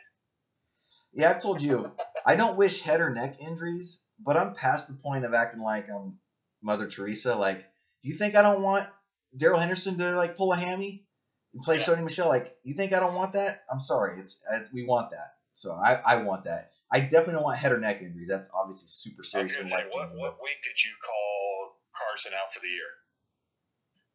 [1.13, 1.85] yeah, I've told you,
[2.25, 5.87] I don't wish head or neck injuries, but I'm past the point of acting like
[5.89, 6.19] I'm
[6.61, 7.35] Mother Teresa.
[7.35, 7.59] Like,
[8.01, 8.89] do you think I don't want
[9.37, 11.05] Darrell Henderson to like pull a hammy
[11.53, 11.83] and play Yeah.
[11.83, 12.27] Sony Michel?
[12.27, 13.63] Like, you think I don't want that?
[13.71, 15.32] I'm sorry, it's I, we want that.
[15.63, 16.71] So I, I want that.
[16.91, 18.27] I definitely don't want head or neck injuries.
[18.27, 22.59] That's obviously super serious and life what, what week did you call Carson out for
[22.59, 22.91] the year?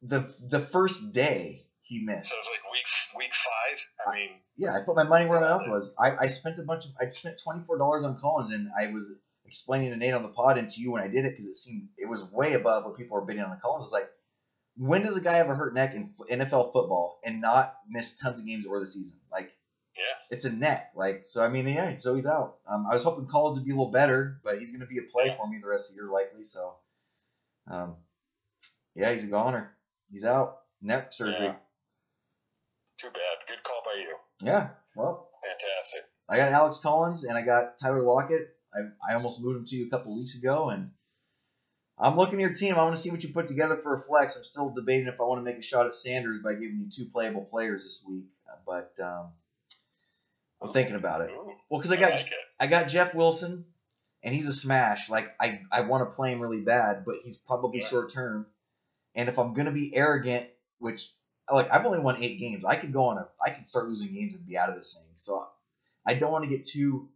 [0.02, 2.30] The the first day he missed.
[2.30, 2.86] So it was like week
[3.16, 4.12] week five.
[4.12, 4.28] I mean,
[4.58, 5.94] Yeah, I put my money where my uh, mouth was.
[5.98, 8.92] I, I spent a bunch of I spent twenty four dollars on Collins, and I
[8.92, 11.46] was explaining to Nate on the pod and to you when I did it because
[11.46, 13.86] it seemed it was way above what people were bidding on the Collins.
[13.86, 14.10] It's like,
[14.76, 18.38] when does a guy have a hurt neck in NFL football and not miss tons
[18.38, 19.18] of games or the season?
[19.32, 19.54] Like,
[19.98, 20.36] Yeah.
[20.36, 20.92] it's a neck.
[20.94, 22.58] Like, so I mean, yeah, so he's out.
[22.70, 24.98] Um, I was hoping Collins would be a little better, but he's going to be
[24.98, 25.36] a play Yeah.
[25.36, 26.44] for me the rest of the year likely.
[26.44, 26.74] So,
[27.70, 27.96] um,
[28.94, 29.72] yeah, he's a goner.
[30.10, 30.58] He's out.
[30.80, 31.46] Neck surgery.
[31.46, 31.54] Yeah.
[33.00, 33.46] too bad.
[33.48, 34.16] Good call by you.
[34.42, 36.02] yeah well, Fantastic.
[36.28, 38.54] I got Alex Collins and I got Tyler Lockett.
[38.74, 40.90] I, I almost moved him to you a couple weeks ago, and
[41.98, 42.74] I'm looking at your team.
[42.74, 44.36] I want to see what you put together for a flex.
[44.36, 46.90] I'm still debating if I want to make a shot at Sanders by giving you
[46.90, 48.24] two playable players this week,
[48.66, 49.28] but um,
[50.60, 51.30] I'm thinking about it.
[51.30, 52.32] Ooh, Well, because I got like.
[52.60, 53.64] I got Jeff Wilson,
[54.22, 55.08] and he's a smash.
[55.08, 57.86] Like I, I want to play him really bad, but he's probably Yeah.
[57.86, 58.46] short term.
[59.14, 60.46] And if I'm gonna be arrogant,
[60.78, 61.12] which
[61.50, 64.12] like I've only won eight games, I could go on a I could start losing
[64.12, 65.12] games and be out of this thing.
[65.16, 65.40] So
[66.06, 67.08] I don't want to get too.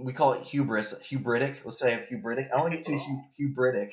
[0.00, 1.56] We call it hubris, hubritic.
[1.64, 2.46] Let's say I have hubritic.
[2.46, 3.90] I don't want to get too hu- hubritic.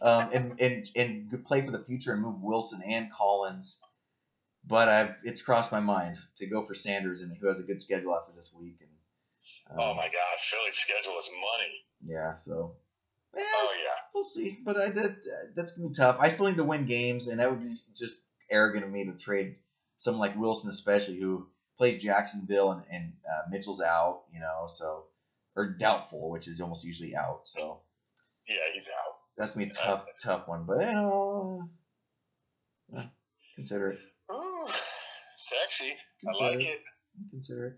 [0.00, 3.80] Um, and, and and play for the future and move Wilson and Collins,
[4.66, 7.82] but I've it's crossed my mind to go for Sanders and who has a good
[7.82, 8.78] schedule after this week.
[8.80, 8.90] And
[9.70, 12.14] um, Oh my God, Philly's schedule is money.
[12.14, 12.74] yeah, so
[13.36, 14.00] yeah, Oh yeah.
[14.14, 14.58] we'll see.
[14.64, 15.16] But I did
[15.54, 16.16] that's gonna be tough.
[16.20, 18.16] I still need to win games, and that would be just
[18.50, 19.56] arrogant of me to trade
[19.96, 25.04] someone like Wilson, especially who plays Jacksonville and, and uh, Mitchell's out, you know, so
[25.54, 27.40] or doubtful, which is almost usually out.
[27.44, 27.80] So
[28.48, 29.14] Yeah, he's out.
[29.36, 30.64] that's gonna be a tough, tough one.
[30.64, 31.68] But you know,
[32.96, 33.02] uh,
[33.54, 33.98] consider it.
[35.66, 35.92] Sexy.
[36.26, 36.82] I like it.
[37.30, 37.74] Consider it.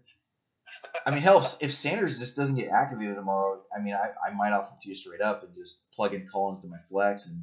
[1.06, 4.52] I mean, hell, if Sanders just doesn't get activated tomorrow, I mean, I, I might
[4.52, 7.42] offer to you straight up and just plug in Collins to my flex, and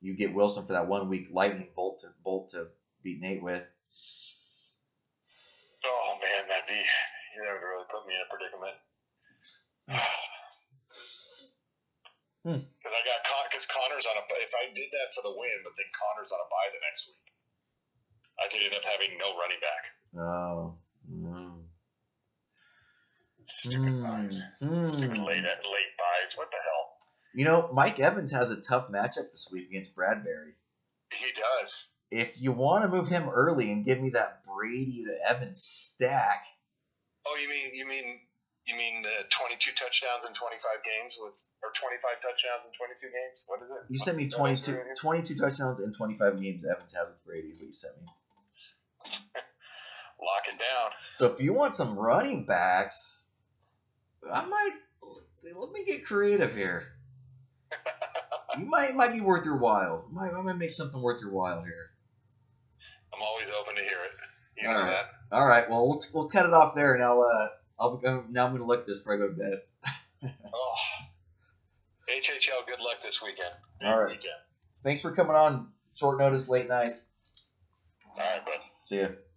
[0.00, 2.68] you get Wilson for that one week lightning bolt to bolt to
[3.02, 3.64] beat Nate with.
[5.84, 8.76] Oh man, that'd be you never really put me in a predicament.
[12.44, 12.60] Hmm.
[12.78, 13.20] Because I got
[13.50, 14.24] because Conner's on a.
[14.40, 17.04] If I did that for the win, but then Conner's on a bye the next
[17.10, 17.27] week,
[18.38, 19.82] I could end up having no running back.
[20.22, 20.78] Oh.
[21.10, 21.64] Mm.
[23.46, 24.02] Stupid Hmm.
[24.02, 24.42] byes.
[24.60, 24.88] Hmm.
[24.88, 26.36] Stupid late late byes.
[26.36, 26.96] What the hell?
[27.34, 30.52] You know, Mike Evans has a tough matchup this week against Bradberry.
[31.12, 31.86] He does.
[32.10, 36.44] If you want to move him early and give me that Brady to Evans stack,
[37.26, 38.20] Oh, you mean you mean
[38.66, 43.44] you mean the twenty-two touchdowns in twenty-five games with or twenty-five touchdowns in twenty-two games?
[43.46, 43.92] What is it?
[43.92, 47.60] you sent me What's 22, 22 touchdowns in 25 games Evans has with Brady is
[47.60, 48.08] what you sent me.
[50.20, 50.90] Lock it down.
[51.12, 53.30] So if you want some running backs,
[54.32, 54.72] I might
[55.56, 56.88] let me get creative here.
[58.58, 60.06] You might might be worth your while.
[60.10, 61.90] Might I might make something worth your while here.
[63.14, 64.60] I'm always open to hear it.
[64.60, 64.90] You All know right.
[64.90, 65.04] that.
[65.30, 67.48] All right, well we'll, we'll cut it off there, and I'll uh
[67.78, 69.60] I'll go, now I'm gonna look at this before I go to bed.
[70.52, 70.74] Oh.
[72.12, 73.54] HHL, good luck this weekend.
[73.84, 74.08] All right.
[74.10, 74.32] Weekend.
[74.82, 76.92] Thanks for coming on short notice, late night.
[78.16, 78.54] All right, bud.
[78.88, 79.27] See ya.